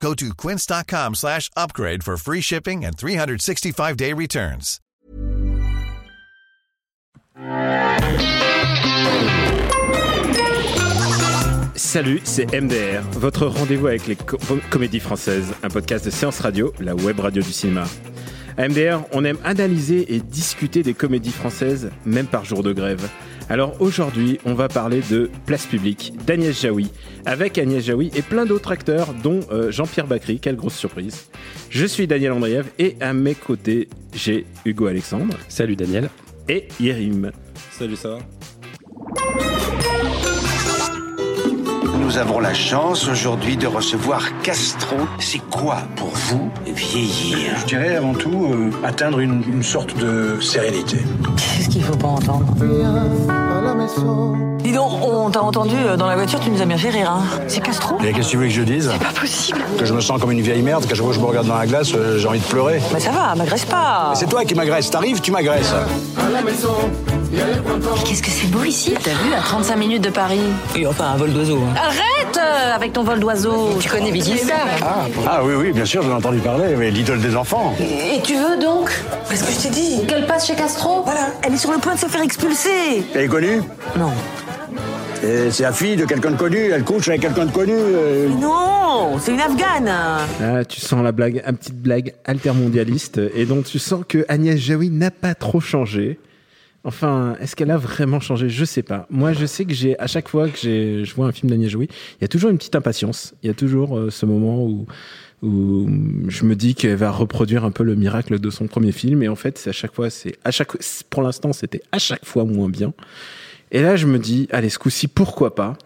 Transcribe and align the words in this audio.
Go 0.00 0.14
to 0.14 0.34
quince.com 0.34 1.14
slash 1.14 1.50
upgrade 1.56 2.02
for 2.04 2.16
free 2.16 2.40
shipping 2.40 2.84
and 2.84 2.96
365-day 2.96 4.12
returns. 4.12 4.80
Salut, 11.74 12.20
c'est 12.24 12.46
MDR, 12.58 13.02
votre 13.12 13.46
rendez-vous 13.46 13.86
avec 13.88 14.06
les 14.06 14.16
co- 14.16 14.38
comédies 14.70 15.00
françaises, 15.00 15.52
un 15.62 15.68
podcast 15.68 16.04
de 16.04 16.10
Séance 16.10 16.40
Radio, 16.40 16.72
la 16.80 16.94
web 16.94 17.20
radio 17.20 17.42
du 17.42 17.52
cinéma. 17.52 17.84
À 18.58 18.68
MDR, 18.68 19.04
on 19.12 19.24
aime 19.24 19.36
analyser 19.44 20.14
et 20.14 20.20
discuter 20.20 20.82
des 20.82 20.94
comédies 20.94 21.30
françaises, 21.30 21.90
même 22.06 22.26
par 22.26 22.46
jour 22.46 22.62
de 22.62 22.72
grève. 22.72 23.06
Alors 23.50 23.80
aujourd'hui, 23.80 24.38
on 24.46 24.54
va 24.54 24.68
parler 24.68 25.02
de 25.10 25.30
Place 25.44 25.66
Publique 25.66 26.14
d'Agnès 26.26 26.58
Jaoui, 26.58 26.90
avec 27.26 27.58
Agnès 27.58 27.84
Jaoui 27.84 28.10
et 28.16 28.22
plein 28.22 28.46
d'autres 28.46 28.72
acteurs, 28.72 29.12
dont 29.22 29.40
euh, 29.52 29.70
Jean-Pierre 29.70 30.06
Bacry, 30.06 30.40
quelle 30.40 30.56
grosse 30.56 30.74
surprise. 30.74 31.28
Je 31.68 31.84
suis 31.84 32.06
Daniel 32.06 32.32
Andriev 32.32 32.66
et 32.78 32.96
à 33.00 33.12
mes 33.12 33.34
côtés, 33.34 33.88
j'ai 34.14 34.46
Hugo 34.64 34.86
Alexandre. 34.86 35.36
Salut 35.48 35.76
Daniel. 35.76 36.08
Et 36.48 36.68
Yerim. 36.80 37.32
Salut, 37.70 37.96
ça 37.96 38.08
va? 38.08 39.55
Nous 42.16 42.22
avons 42.22 42.40
la 42.40 42.54
chance 42.54 43.06
aujourd'hui 43.08 43.58
de 43.58 43.66
recevoir 43.66 44.22
Castro. 44.42 44.96
C'est 45.18 45.42
quoi 45.50 45.82
pour 45.96 46.08
vous 46.08 46.50
vieillir? 46.64 47.36
Je 47.60 47.66
dirais 47.66 47.96
avant 47.96 48.14
tout 48.14 48.54
euh, 48.54 48.70
atteindre 48.82 49.18
une, 49.18 49.42
une 49.46 49.62
sorte 49.62 49.94
de 49.98 50.40
sérénité. 50.40 51.04
Qu'est-ce 51.36 51.68
qu'il 51.68 51.82
faut 51.82 51.94
pas 51.94 52.08
entendre? 52.08 52.46
Dis 54.60 54.72
donc, 54.72 54.92
on 55.02 55.28
t'a 55.28 55.42
entendu 55.42 55.76
euh, 55.76 55.98
dans 55.98 56.06
la 56.06 56.14
voiture, 56.14 56.40
tu 56.40 56.48
nous 56.50 56.62
as 56.62 56.64
bien 56.64 56.78
fait 56.78 56.88
rire, 56.88 57.10
hein 57.10 57.22
C'est 57.48 57.60
Castro? 57.60 57.98
Et 58.02 58.12
qu'est-ce 58.12 58.28
que 58.28 58.30
tu 58.30 58.36
veux 58.38 58.46
que 58.46 58.50
je 58.50 58.62
dise? 58.62 58.90
C'est 58.90 58.98
pas 58.98 59.20
possible 59.20 59.60
Que 59.78 59.84
je 59.84 59.92
me 59.92 60.00
sens 60.00 60.18
comme 60.18 60.32
une 60.32 60.40
vieille 60.40 60.62
merde, 60.62 60.86
qu'à 60.86 60.94
chaque 60.94 61.04
fois 61.04 61.08
que 61.08 61.16
je 61.16 61.20
me 61.20 61.26
regarde 61.26 61.48
dans 61.48 61.58
la 61.58 61.66
glace, 61.66 61.92
euh, 61.94 62.16
j'ai 62.18 62.28
envie 62.28 62.40
de 62.40 62.44
pleurer. 62.44 62.80
Mais 62.94 63.00
ça 63.00 63.10
va, 63.10 63.34
m'agresse 63.34 63.66
pas 63.66 64.12
C'est 64.14 64.26
toi 64.26 64.42
qui 64.46 64.54
m'agresses, 64.54 64.90
t'arrives, 64.90 65.20
tu 65.20 65.32
m'agresses. 65.32 65.74
Mais 66.42 66.52
qu'est-ce 68.06 68.22
que 68.22 68.30
c'est 68.30 68.46
beau 68.48 68.64
ici 68.64 68.94
T'as 69.02 69.10
vu, 69.10 69.32
à 69.34 69.40
35 69.40 69.76
minutes 69.76 70.02
de 70.04 70.10
Paris 70.10 70.40
Et 70.76 70.86
enfin, 70.86 71.06
un 71.14 71.16
vol 71.16 71.32
d'oiseau. 71.32 71.60
Arrête 71.76 72.36
euh, 72.38 72.74
avec 72.74 72.92
ton 72.92 73.02
vol 73.02 73.18
d'oiseau 73.20 73.76
Tu 73.80 73.88
connais 73.88 74.10
Biggie 74.12 74.38
Star 74.38 74.66
Ah 75.26 75.40
oui, 75.44 75.54
oui, 75.56 75.72
bien 75.72 75.84
sûr, 75.84 76.02
j'en 76.02 76.10
ai 76.10 76.14
entendu 76.14 76.38
parler, 76.38 76.74
mais 76.76 76.90
l'idole 76.90 77.20
des 77.20 77.34
enfants. 77.36 77.74
Et 77.80 78.20
tu 78.22 78.34
veux 78.34 78.58
donc 78.58 78.90
Qu'est-ce 79.28 79.44
que 79.44 79.52
je 79.52 79.58
t'ai 79.58 79.70
dit 79.70 80.06
Qu'elle 80.06 80.26
passe 80.26 80.46
chez 80.46 80.54
Castro 80.54 81.02
Voilà. 81.04 81.28
Elle 81.42 81.54
est 81.54 81.58
sur 81.58 81.72
le 81.72 81.78
point 81.78 81.94
de 81.94 82.00
se 82.00 82.06
faire 82.06 82.22
expulser 82.22 83.04
Elle 83.14 83.22
est 83.24 83.28
connue 83.28 83.60
Non. 83.98 84.12
C'est 85.50 85.62
la 85.62 85.72
fille 85.72 85.96
de 85.96 86.04
quelqu'un 86.04 86.30
de 86.30 86.36
connu, 86.36 86.70
elle 86.70 86.84
couche 86.84 87.08
avec 87.08 87.22
quelqu'un 87.22 87.46
de 87.46 87.50
connu. 87.50 87.72
euh, 87.74 88.28
Non, 88.40 89.18
c'est 89.18 89.32
une 89.32 89.40
Afghane 89.40 89.90
Ah, 90.40 90.64
tu 90.64 90.80
sens 90.80 91.02
la 91.02 91.10
blague, 91.10 91.42
une 91.48 91.56
petite 91.56 91.80
blague 91.80 92.14
altermondialiste, 92.26 93.20
et 93.34 93.44
donc 93.44 93.64
tu 93.64 93.78
sens 93.80 94.02
que 94.08 94.24
Agnès 94.28 94.56
Jaoui 94.58 94.90
n'a 94.90 95.10
pas 95.10 95.34
trop 95.34 95.58
changé. 95.58 96.20
Enfin, 96.86 97.36
est-ce 97.40 97.54
qu'elle 97.56 97.70
a 97.72 97.76
vraiment 97.76 98.20
changé? 98.20 98.48
Je 98.48 98.64
sais 98.64 98.82
pas. 98.82 99.06
Moi, 99.10 99.32
je 99.32 99.44
sais 99.44 99.64
que 99.64 99.74
j'ai 99.74 99.98
à 99.98 100.06
chaque 100.06 100.28
fois 100.28 100.48
que 100.48 100.56
j'ai, 100.56 101.04
je 101.04 101.14
vois 101.14 101.26
un 101.26 101.32
film 101.32 101.50
d'Agnès 101.50 101.68
Jaoui, 101.68 101.88
il 101.90 102.22
y 102.22 102.24
a 102.24 102.28
toujours 102.28 102.48
une 102.50 102.56
petite 102.58 102.76
impatience. 102.76 103.34
Il 103.42 103.48
y 103.48 103.50
a 103.50 103.54
toujours 103.54 103.98
euh, 103.98 104.10
ce 104.10 104.24
moment 104.24 104.64
où 104.64 104.86
où 105.42 105.86
je 106.28 106.44
me 106.46 106.56
dis 106.56 106.74
qu'elle 106.74 106.96
va 106.96 107.10
reproduire 107.10 107.64
un 107.66 107.70
peu 107.70 107.84
le 107.84 107.94
miracle 107.94 108.38
de 108.38 108.50
son 108.50 108.68
premier 108.68 108.90
film, 108.90 109.22
et 109.22 109.28
en 109.28 109.34
fait, 109.36 109.58
c'est 109.58 109.68
à 109.68 109.72
chaque 109.72 109.92
fois, 109.94 110.08
c'est 110.08 110.36
à 110.44 110.50
chaque, 110.50 110.70
pour 111.10 111.22
l'instant, 111.22 111.52
c'était 111.52 111.82
à 111.92 111.98
chaque 111.98 112.24
fois 112.24 112.44
moins 112.46 112.70
bien. 112.70 112.94
Et 113.70 113.82
là, 113.82 113.96
je 113.96 114.06
me 114.06 114.18
dis, 114.18 114.48
allez, 114.50 114.70
ce 114.70 114.78
coup-ci, 114.78 115.08
pourquoi 115.08 115.54
pas? 115.54 115.76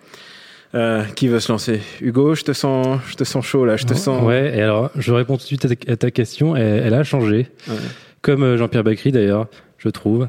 Euh, 0.77 1.03
Qui 1.17 1.27
veut 1.27 1.41
se 1.41 1.51
lancer? 1.51 1.81
Hugo, 2.01 2.37
je 2.37 2.45
te 2.45 2.53
sens, 2.53 3.01
je 3.09 3.17
te 3.17 3.25
sens 3.25 3.45
chaud 3.45 3.65
là, 3.65 3.77
je 3.77 3.87
te 3.87 3.95
sens. 3.95 4.23
Ouais, 4.23 4.57
et 4.57 4.63
alors 4.63 4.91
je 4.97 5.13
réponds 5.13 5.37
tout 5.37 5.43
de 5.43 5.47
suite 5.49 5.65
à 5.65 5.69
ta, 5.75 5.93
à 5.93 5.97
ta 5.97 6.11
question. 6.13 6.55
Elle, 6.55 6.85
elle 6.87 6.95
a 6.95 7.03
changé, 7.03 7.49
Ouais. 7.67 7.75
comme 8.23 8.45
euh, 8.45 8.57
Jean-Pierre 8.57 8.85
Bacry 8.85 9.11
d'ailleurs, 9.11 9.49
je 9.79 9.89
trouve. 9.89 10.29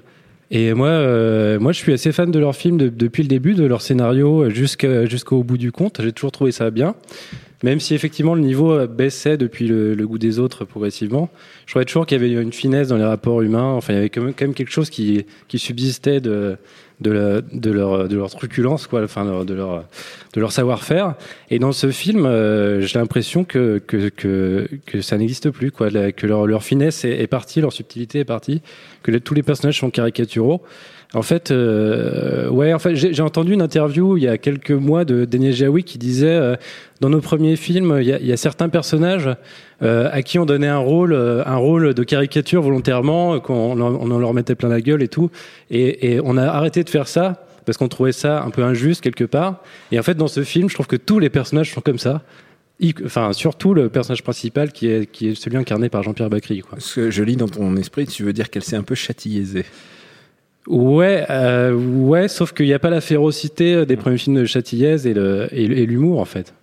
Et 0.53 0.73
moi, 0.73 0.87
euh, 0.89 1.59
moi, 1.59 1.71
je 1.71 1.77
suis 1.77 1.93
assez 1.93 2.11
fan 2.11 2.29
de 2.29 2.37
leur 2.39 2.55
film 2.55 2.77
de- 2.77 2.89
depuis 2.89 3.23
le 3.23 3.29
début, 3.29 3.53
de 3.53 3.63
leur 3.63 3.81
scénario 3.81 4.49
jusqu'au 4.49 5.43
bout 5.43 5.57
du 5.57 5.71
compte. 5.71 6.01
J'ai 6.03 6.11
toujours 6.11 6.33
trouvé 6.33 6.51
ça 6.51 6.69
bien. 6.71 6.93
Même 7.63 7.79
si 7.79 7.93
effectivement 7.93 8.33
le 8.33 8.41
niveau 8.41 8.71
euh, 8.71 8.87
baissait 8.87 9.37
depuis 9.37 9.67
le, 9.67 9.93
le 9.93 10.07
goût 10.07 10.17
des 10.17 10.39
autres 10.39 10.65
progressivement, 10.65 11.29
je 11.65 11.73
trouvais 11.73 11.85
toujours 11.85 12.05
qu'il 12.05 12.19
y 12.19 12.23
avait 12.23 12.41
une 12.41 12.53
finesse 12.53 12.87
dans 12.87 12.97
les 12.97 13.03
rapports 13.03 13.41
humains. 13.41 13.71
Enfin, 13.73 13.93
il 13.93 13.95
y 13.97 13.99
avait 13.99 14.09
quand 14.09 14.21
même, 14.21 14.33
quand 14.33 14.45
même 14.45 14.53
quelque 14.55 14.71
chose 14.71 14.89
qui, 14.89 15.25
qui 15.47 15.59
subsistait 15.59 16.19
de, 16.21 16.57
de, 17.01 17.11
la- 17.11 17.41
de 17.41 17.71
leur, 17.71 18.07
de 18.07 18.15
leur 18.15 18.29
truculence, 18.31 18.87
quoi, 18.87 19.03
enfin, 19.03 19.25
de 19.43 19.53
leur, 19.53 19.85
de 20.33 20.39
leur, 20.39 20.51
savoir-faire. 20.51 21.15
Et 21.49 21.59
dans 21.59 21.71
ce 21.71 21.91
film, 21.91 22.25
euh, 22.25 22.81
j'ai 22.81 22.97
l'impression 22.99 23.43
que, 23.43 23.79
que, 23.79 24.09
que, 24.09 24.67
que 24.85 25.01
ça 25.01 25.17
n'existe 25.17 25.49
plus, 25.51 25.71
quoi, 25.71 25.89
que 25.89 26.27
leur, 26.27 26.47
leur 26.47 26.63
finesse 26.63 27.05
est, 27.05 27.27
partie, 27.27 27.61
leur 27.61 27.73
subtilité 27.73 28.19
est 28.19 28.25
partie, 28.25 28.61
que 29.03 29.11
tous 29.17 29.33
les 29.33 29.43
personnages 29.43 29.79
sont 29.79 29.89
caricaturaux. 29.91 30.61
En 31.13 31.23
fait, 31.23 31.51
euh, 31.51 32.47
ouais, 32.49 32.73
en 32.73 32.79
fait, 32.79 32.95
j'ai 32.95 33.21
entendu 33.21 33.53
une 33.53 33.61
interview 33.61 34.15
il 34.15 34.23
y 34.23 34.29
a 34.29 34.37
quelques 34.37 34.71
mois 34.71 35.03
de 35.03 35.25
Daniel 35.25 35.53
Jaoui 35.53 35.83
qui 35.83 35.97
disait 35.97 36.27
euh, 36.27 36.55
dans 37.01 37.09
nos 37.09 37.19
premiers 37.19 37.57
films, 37.57 37.97
il 37.99 38.07
y 38.07 38.13
a, 38.13 38.19
y 38.19 38.31
a 38.31 38.37
certains 38.37 38.69
personnages 38.69 39.29
euh, 39.81 40.09
à 40.13 40.21
qui 40.21 40.39
on 40.39 40.45
donnait 40.45 40.69
un 40.69 40.77
rôle, 40.77 41.11
euh, 41.11 41.43
un 41.45 41.57
rôle 41.57 41.93
de 41.93 42.03
caricature 42.03 42.61
volontairement, 42.61 43.33
euh, 43.33 43.39
qu'on 43.39 43.81
on 43.81 44.11
en 44.11 44.19
leur 44.19 44.33
mettait 44.33 44.55
plein 44.55 44.69
la 44.69 44.79
gueule 44.79 45.03
et 45.03 45.09
tout, 45.09 45.29
et, 45.69 46.13
et 46.13 46.21
on 46.23 46.37
a 46.37 46.45
arrêté 46.45 46.83
de 46.85 46.89
faire 46.89 47.09
ça 47.09 47.45
parce 47.65 47.77
qu'on 47.77 47.89
trouvait 47.89 48.13
ça 48.13 48.43
un 48.43 48.49
peu 48.49 48.63
injuste 48.63 49.01
quelque 49.01 49.25
part. 49.25 49.61
Et 49.91 49.99
en 49.99 50.03
fait, 50.03 50.15
dans 50.15 50.29
ce 50.29 50.43
film, 50.43 50.69
je 50.69 50.75
trouve 50.75 50.87
que 50.87 50.95
tous 50.95 51.19
les 51.19 51.29
personnages 51.29 51.73
sont 51.73 51.81
comme 51.81 51.99
ça. 51.99 52.21
Enfin, 53.05 53.33
surtout 53.33 53.73
le 53.73 53.89
personnage 53.89 54.23
principal 54.23 54.71
qui 54.71 54.87
est, 54.87 55.11
qui 55.11 55.29
est 55.29 55.35
celui 55.35 55.57
incarné 55.57 55.89
par 55.89 56.03
Jean-Pierre 56.03 56.29
Bacry. 56.29 56.61
Quoi. 56.61 56.79
Ce 56.79 56.95
que 56.95 57.11
je 57.11 57.21
lis 57.21 57.35
dans 57.35 57.47
ton 57.47 57.75
esprit, 57.75 58.07
tu 58.07 58.23
veux 58.23 58.33
dire 58.33 58.49
qu'elle 58.49 58.63
s'est 58.63 58.77
un 58.77 58.83
peu 58.83 58.95
châtillaisée. 58.95 59.65
Ouais, 60.67 61.25
euh, 61.29 61.73
ouais, 61.73 62.27
sauf 62.27 62.53
qu'il 62.53 62.67
n'y 62.67 62.73
a 62.73 62.79
pas 62.79 62.89
la 62.91 63.01
férocité 63.01 63.85
des 63.85 63.95
premiers 63.97 64.17
films 64.17 64.37
de 64.37 64.45
Châtillaise 64.45 65.07
et 65.07 65.13
l'humour 65.85 66.19
en 66.19 66.25
fait. 66.25 66.53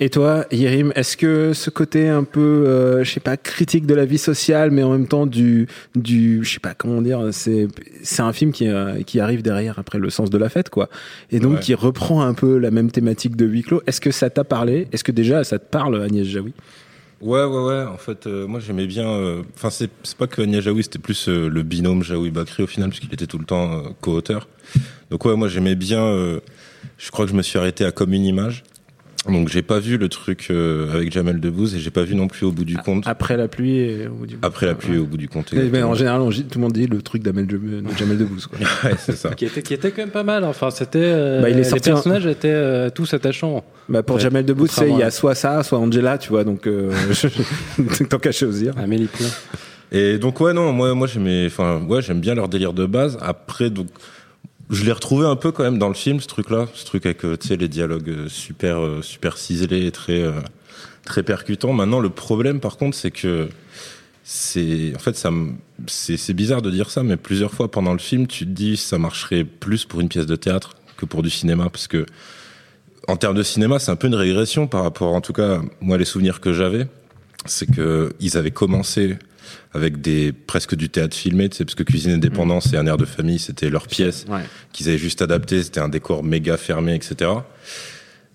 Et 0.00 0.10
toi, 0.10 0.44
Yerim, 0.52 0.92
est-ce 0.94 1.16
que 1.16 1.52
ce 1.54 1.70
côté 1.70 2.08
un 2.08 2.22
peu, 2.22 2.40
euh, 2.40 3.02
je 3.02 3.10
sais 3.10 3.18
pas, 3.18 3.36
critique 3.36 3.84
de 3.84 3.94
la 3.94 4.04
vie 4.04 4.16
sociale, 4.18 4.70
mais 4.70 4.84
en 4.84 4.92
même 4.92 5.08
temps 5.08 5.26
du, 5.26 5.66
du, 5.96 6.44
je 6.44 6.52
sais 6.52 6.60
pas 6.60 6.74
comment 6.74 7.02
dire, 7.02 7.30
c'est, 7.32 7.66
c'est 8.04 8.22
un 8.22 8.32
film 8.32 8.52
qui, 8.52 8.68
euh, 8.68 9.02
qui 9.02 9.18
arrive 9.18 9.42
derrière 9.42 9.80
après 9.80 9.98
le 9.98 10.08
sens 10.10 10.30
de 10.30 10.38
la 10.38 10.48
fête, 10.50 10.68
quoi, 10.70 10.88
et 11.32 11.40
donc 11.40 11.54
Ouais. 11.54 11.58
qui 11.60 11.74
reprend 11.74 12.22
un 12.22 12.32
peu 12.32 12.58
la 12.58 12.70
même 12.70 12.92
thématique 12.92 13.34
de 13.34 13.44
huis 13.44 13.62
clos. 13.62 13.82
Est-ce 13.88 14.00
que 14.00 14.12
ça 14.12 14.30
t'a 14.30 14.44
parlé? 14.44 14.86
Est-ce 14.92 15.02
que 15.02 15.10
déjà 15.10 15.42
ça 15.42 15.58
te 15.58 15.68
parle, 15.68 16.00
Agnès 16.00 16.26
Jaoui? 16.28 16.52
Ouais, 17.20 17.42
ouais, 17.44 17.62
ouais. 17.64 17.82
En 17.84 17.96
fait, 17.96 18.26
euh, 18.26 18.46
moi, 18.46 18.60
j'aimais 18.60 18.86
bien. 18.86 19.08
euh, 19.08 19.42
Enfin, 19.56 19.70
c'est 19.70 19.90
c'est 20.04 20.16
pas 20.16 20.26
que 20.28 20.40
Agnès 20.42 20.62
Jaoui, 20.62 20.84
c'était 20.84 21.00
plus 21.00 21.28
euh, 21.28 21.48
le 21.48 21.62
binôme 21.62 22.02
Jaoui-Bakri 22.04 22.62
au 22.62 22.66
final, 22.68 22.90
puisqu'il 22.90 23.12
était 23.12 23.26
tout 23.26 23.38
le 23.38 23.44
temps 23.44 23.72
euh, 23.72 23.88
co-auteur. 24.00 24.46
Donc, 25.10 25.24
ouais, 25.24 25.34
moi, 25.36 25.48
j'aimais 25.48 25.74
bien. 25.74 26.00
euh, 26.02 26.40
je 26.96 27.10
crois 27.10 27.24
que 27.24 27.32
je 27.32 27.36
me 27.36 27.42
suis 27.42 27.58
arrêté 27.58 27.84
à 27.84 27.90
Comme 27.90 28.12
une 28.12 28.24
image. 28.24 28.62
Donc, 29.28 29.48
j'ai 29.48 29.62
pas 29.62 29.78
vu 29.78 29.98
le 29.98 30.08
truc 30.08 30.48
euh, 30.50 30.92
avec 30.92 31.12
Jamel 31.12 31.40
Debbouze 31.40 31.74
et 31.74 31.78
j'ai 31.78 31.90
pas 31.90 32.02
vu 32.02 32.14
non 32.14 32.28
plus 32.28 32.46
au 32.46 32.52
bout 32.52 32.64
du 32.64 32.76
compte. 32.76 33.04
Après 33.06 33.36
la 33.36 33.48
pluie 33.48 33.78
et 33.78 34.06
au 34.08 34.14
bout 34.14 34.26
du 34.26 34.38
Après 34.42 34.66
la 34.66 34.74
pluie, 34.74 34.98
au 34.98 35.04
bout 35.04 35.16
du 35.16 35.28
compte. 35.28 35.52
Mais, 35.52 35.82
en 35.82 35.94
général, 35.94 36.20
on 36.20 36.30
tout 36.30 36.42
le 36.54 36.60
monde 36.60 36.72
dit 36.72 36.86
le 36.86 37.02
truc 37.02 37.22
d'Amel 37.22 37.46
de 37.46 37.60
Jamel 37.98 38.18
Debbouze, 38.18 38.46
quoi. 38.46 38.58
Ouais, 38.84 38.94
c'est 38.98 39.16
ça. 39.16 39.30
Qui 39.34 39.44
était, 39.46 39.62
qui 39.62 39.74
était 39.74 39.90
quand 39.90 40.02
même 40.02 40.10
pas 40.10 40.22
mal. 40.22 40.44
Enfin, 40.44 40.70
c'était. 40.70 40.98
euh, 41.02 41.42
Bah, 41.42 41.50
il 41.50 41.58
est 41.58 41.72
les 41.72 41.80
personnages 41.80 42.26
étaient 42.26 42.48
euh, 42.50 42.90
tous 42.90 43.12
attachants. 43.14 43.64
Bah 43.88 44.02
pour 44.02 44.16
Ouais. 44.16 44.22
Jamel 44.22 44.44
Debbouze, 44.44 44.70
il 44.86 44.96
y 44.98 45.02
a 45.02 45.10
soit 45.10 45.34
ça, 45.34 45.62
soit 45.62 45.78
Angela, 45.78 46.18
tu 46.18 46.28
vois, 46.30 46.44
donc 46.44 46.66
euh, 46.66 46.92
tant 48.10 48.18
qu'à 48.18 48.32
choisir. 48.32 48.74
Amélie 48.78 49.06
Poulain. 49.06 49.30
Et 49.90 50.18
donc 50.18 50.38
ouais 50.42 50.52
non 50.52 50.70
moi 50.74 50.92
moi 50.94 51.06
j'aimais 51.06 51.46
enfin 51.46 51.80
ouais 51.88 52.02
j'aime 52.02 52.20
bien 52.20 52.34
leur 52.34 52.48
délire 52.48 52.74
de 52.74 52.84
base 52.84 53.16
après 53.22 53.70
donc 53.70 53.86
je 54.70 54.84
l'ai 54.84 54.92
retrouvé 54.92 55.26
un 55.26 55.36
peu 55.36 55.50
quand 55.50 55.62
même 55.62 55.78
dans 55.78 55.88
le 55.88 55.94
film 55.94 56.20
ce 56.20 56.26
truc 56.26 56.50
là 56.50 56.66
ce 56.74 56.84
truc 56.84 57.06
avec 57.06 57.24
euh, 57.24 57.36
les 57.50 57.68
dialogues 57.68 58.10
euh, 58.10 58.28
super 58.28 58.80
euh, 58.80 59.02
super 59.02 59.38
ciselés 59.38 59.86
et 59.86 59.92
très 59.92 60.24
très 61.04 61.22
percutants. 61.22 61.72
Maintenant 61.72 62.00
le 62.00 62.10
problème 62.10 62.60
par 62.60 62.76
contre 62.76 62.96
c'est 62.96 63.10
que 63.10 63.48
c'est 64.24 64.92
en 64.94 64.98
fait 64.98 65.16
ça 65.16 65.30
c'est 65.86 66.34
bizarre 66.34 66.60
de 66.60 66.70
dire 66.70 66.90
ça 66.90 67.02
mais 67.02 67.16
plusieurs 67.16 67.52
fois 67.52 67.70
pendant 67.70 67.92
le 67.92 67.98
film 67.98 68.26
tu 68.26 68.44
te 68.44 68.50
dis 68.50 68.76
ça 68.76 68.98
marcherait 68.98 69.44
plus 69.44 69.84
pour 69.84 70.00
une 70.00 70.08
pièce 70.08 70.26
de 70.26 70.36
théâtre 70.36 70.74
que 70.98 71.06
pour 71.06 71.22
du 71.22 71.30
cinéma 71.30 71.70
parce 71.70 71.88
que 71.88 72.04
en 73.06 73.16
termes 73.16 73.36
de 73.36 73.42
cinéma 73.42 73.78
c'est 73.78 73.90
un 73.90 73.96
peu 73.96 74.08
une 74.08 74.14
régression 74.14 74.66
par 74.66 74.82
rapport 74.82 75.14
en 75.14 75.22
tout 75.22 75.32
cas 75.32 75.62
moi 75.80 75.96
les 75.96 76.04
souvenirs 76.04 76.40
que 76.40 76.52
j'avais 76.52 76.88
c'est 77.46 77.70
que 77.70 78.12
ils 78.20 78.36
avaient 78.36 78.50
commencé 78.50 79.16
avec 79.72 80.00
des 80.00 80.32
presque 80.32 80.74
du 80.74 80.88
théâtre 80.88 81.16
filmé, 81.16 81.48
tu 81.48 81.56
sais, 81.58 81.64
parce 81.64 81.74
que 81.74 81.82
Cuisine 81.82 82.12
et 82.12 82.18
Dépendance 82.18 82.72
et 82.72 82.76
Un 82.76 82.86
air 82.86 82.96
de 82.96 83.04
famille, 83.04 83.38
c'était 83.38 83.70
leur 83.70 83.86
pièce 83.86 84.24
Ouais. 84.28 84.42
qu'ils 84.72 84.88
avaient 84.88 84.98
juste 84.98 85.22
adapté, 85.22 85.62
c'était 85.62 85.80
un 85.80 85.88
décor 85.88 86.22
méga 86.24 86.56
fermé, 86.56 86.94
etc. 86.94 87.30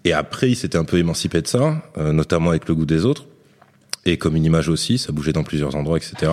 Et 0.05 0.13
après, 0.13 0.49
ils 0.51 0.55
s'étaient 0.55 0.77
un 0.77 0.83
peu 0.85 0.97
émancipés 0.97 1.41
de 1.41 1.47
ça, 1.47 1.81
euh, 1.97 2.11
notamment 2.11 2.49
avec 2.49 2.67
le 2.67 2.75
goût 2.75 2.85
des 2.85 3.05
autres, 3.05 3.25
et 4.05 4.17
comme 4.17 4.35
une 4.35 4.45
image 4.45 4.67
aussi, 4.69 4.97
ça 4.97 5.11
bougeait 5.13 5.31
dans 5.33 5.43
plusieurs 5.43 5.75
endroits, 5.75 5.97
etc. 5.97 6.31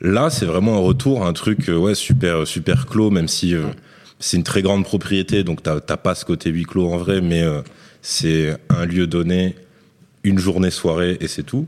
Là, 0.00 0.28
c'est 0.28 0.44
vraiment 0.44 0.76
un 0.76 0.80
retour 0.80 1.24
à 1.24 1.28
un 1.28 1.32
truc 1.32 1.68
euh, 1.70 1.76
ouais 1.76 1.94
super 1.94 2.46
super 2.46 2.86
clos, 2.86 3.10
même 3.10 3.28
si 3.28 3.54
euh, 3.54 3.62
c'est 4.18 4.36
une 4.36 4.42
très 4.42 4.60
grande 4.62 4.84
propriété, 4.84 5.44
donc 5.44 5.62
t'as 5.62 5.80
pas 5.96 6.14
ce 6.14 6.24
côté 6.24 6.50
huis 6.50 6.64
clos 6.64 6.92
en 6.92 6.98
vrai, 6.98 7.20
mais 7.22 7.42
euh, 7.42 7.62
c'est 8.02 8.54
un 8.68 8.84
lieu 8.84 9.06
donné, 9.06 9.54
une 10.24 10.38
journée 10.38 10.70
soirée 10.70 11.16
et 11.20 11.28
c'est 11.28 11.42
tout. 11.42 11.66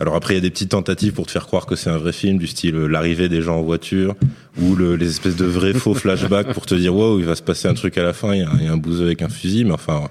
Alors 0.00 0.16
après, 0.16 0.34
il 0.34 0.36
y 0.36 0.38
a 0.38 0.42
des 0.42 0.50
petites 0.50 0.70
tentatives 0.70 1.12
pour 1.12 1.26
te 1.26 1.30
faire 1.30 1.46
croire 1.46 1.64
que 1.64 1.76
c'est 1.76 1.88
un 1.90 1.96
vrai 1.98 2.12
film, 2.12 2.36
du 2.38 2.48
style 2.48 2.74
euh, 2.74 2.86
l'arrivée 2.88 3.28
des 3.28 3.40
gens 3.40 3.58
en 3.58 3.62
voiture, 3.62 4.16
ou 4.60 4.74
le- 4.74 4.96
les 4.96 5.08
espèces 5.10 5.36
de 5.36 5.44
vrais 5.44 5.74
faux 5.74 5.94
flashbacks 5.94 6.52
pour 6.52 6.66
te 6.66 6.74
dire 6.74 6.94
wow, 6.94 7.20
il 7.20 7.24
va 7.24 7.36
se 7.36 7.42
passer 7.42 7.68
un 7.68 7.74
truc 7.74 7.96
à 7.98 8.02
la 8.02 8.12
fin, 8.12 8.34
il 8.34 8.40
y 8.40 8.42
a, 8.44 8.64
y 8.64 8.66
a 8.66 8.72
un 8.72 8.76
bouseux 8.76 9.04
avec 9.06 9.22
un 9.22 9.28
fusil, 9.28 9.64
mais 9.64 9.72
enfin, 9.72 10.08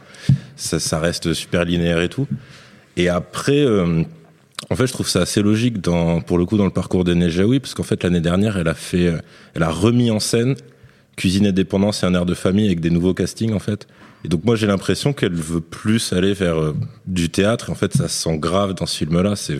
ça, 0.55 0.79
ça 0.79 0.99
reste 0.99 1.33
super 1.33 1.65
linéaire 1.65 1.99
et 2.01 2.07
tout. 2.09 2.25
Et 2.95 3.09
après, 3.09 3.59
euh, 3.59 4.03
en 4.69 4.75
fait, 4.77 4.87
je 4.87 4.93
trouve 4.93 5.09
ça 5.09 5.21
assez 5.21 5.41
logique 5.41 5.81
dans, 5.81 6.21
pour 6.21 6.37
le 6.37 6.45
coup, 6.45 6.55
dans 6.57 6.65
le 6.65 6.71
parcours 6.71 7.03
d'Agnès 7.03 7.29
Jaoui, 7.29 7.59
parce 7.59 7.73
qu'en 7.73 7.83
fait, 7.83 8.01
l'année 8.03 8.21
dernière, 8.21 8.57
elle 8.57 8.69
a 8.69 8.73
fait, 8.75 9.07
euh, 9.07 9.17
elle 9.55 9.63
a 9.63 9.69
remis 9.71 10.09
en 10.11 10.19
scène 10.21 10.55
Cuisine 11.17 11.45
et 11.45 11.51
dépendance 11.51 12.03
et 12.03 12.05
un 12.05 12.13
air 12.13 12.25
de 12.25 12.33
famille 12.33 12.65
avec 12.67 12.79
des 12.79 12.89
nouveaux 12.89 13.13
castings, 13.13 13.51
en 13.53 13.59
fait. 13.59 13.87
Et 14.23 14.27
donc, 14.27 14.43
moi, 14.45 14.55
j'ai 14.55 14.67
l'impression 14.67 15.13
qu'elle 15.13 15.33
veut 15.33 15.61
plus 15.61 16.13
aller 16.13 16.33
vers 16.33 16.57
euh, 16.61 16.75
du 17.07 17.29
théâtre. 17.29 17.71
En 17.71 17.75
fait, 17.75 17.93
ça 17.93 18.07
se 18.07 18.21
sent 18.23 18.37
grave 18.37 18.73
dans 18.75 18.85
ce 18.85 18.97
film-là. 18.97 19.35
C'est, 19.35 19.57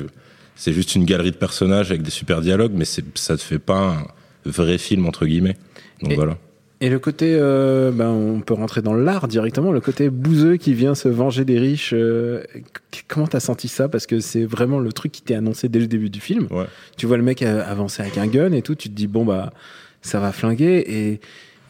c'est 0.55 0.73
juste 0.73 0.95
une 0.95 1.05
galerie 1.05 1.31
de 1.31 1.35
personnages 1.37 1.89
avec 1.89 2.03
des 2.03 2.11
super 2.11 2.41
dialogues, 2.41 2.73
mais 2.75 2.85
ça 2.85 3.01
ne 3.33 3.37
fait 3.37 3.59
pas 3.59 3.79
un 3.79 4.49
vrai 4.49 4.77
film, 4.77 5.05
entre 5.07 5.25
guillemets. 5.25 5.57
Donc 6.01 6.11
Et- 6.11 6.15
voilà. 6.15 6.37
Et 6.83 6.89
le 6.89 6.97
côté, 6.97 7.37
euh, 7.39 7.91
ben, 7.91 8.09
on 8.09 8.41
peut 8.41 8.55
rentrer 8.55 8.81
dans 8.81 8.95
l'art 8.95 9.27
directement, 9.27 9.71
le 9.71 9.81
côté 9.81 10.09
bouseux 10.09 10.57
qui 10.57 10.73
vient 10.73 10.95
se 10.95 11.07
venger 11.09 11.45
des 11.45 11.59
riches. 11.59 11.91
euh, 11.93 12.41
comment 13.07 13.27
t'as 13.27 13.39
senti 13.39 13.67
ça? 13.67 13.87
Parce 13.87 14.07
que 14.07 14.19
c'est 14.19 14.45
vraiment 14.45 14.79
le 14.79 14.91
truc 14.91 15.11
qui 15.11 15.21
t'est 15.21 15.35
annoncé 15.35 15.69
dès 15.69 15.77
le 15.77 15.85
début 15.85 16.09
du 16.09 16.19
film. 16.19 16.47
Ouais. 16.49 16.65
Tu 16.97 17.05
vois 17.05 17.17
le 17.17 17.23
mec 17.23 17.43
euh, 17.43 17.63
avancer 17.67 18.01
avec 18.01 18.17
un 18.17 18.25
gun 18.25 18.51
et 18.53 18.63
tout, 18.63 18.73
tu 18.73 18.89
te 18.89 18.95
dis 18.95 19.05
bon 19.05 19.23
bah 19.25 19.53
ça 20.01 20.19
va 20.19 20.31
flinguer. 20.31 20.83
Et 20.87 21.19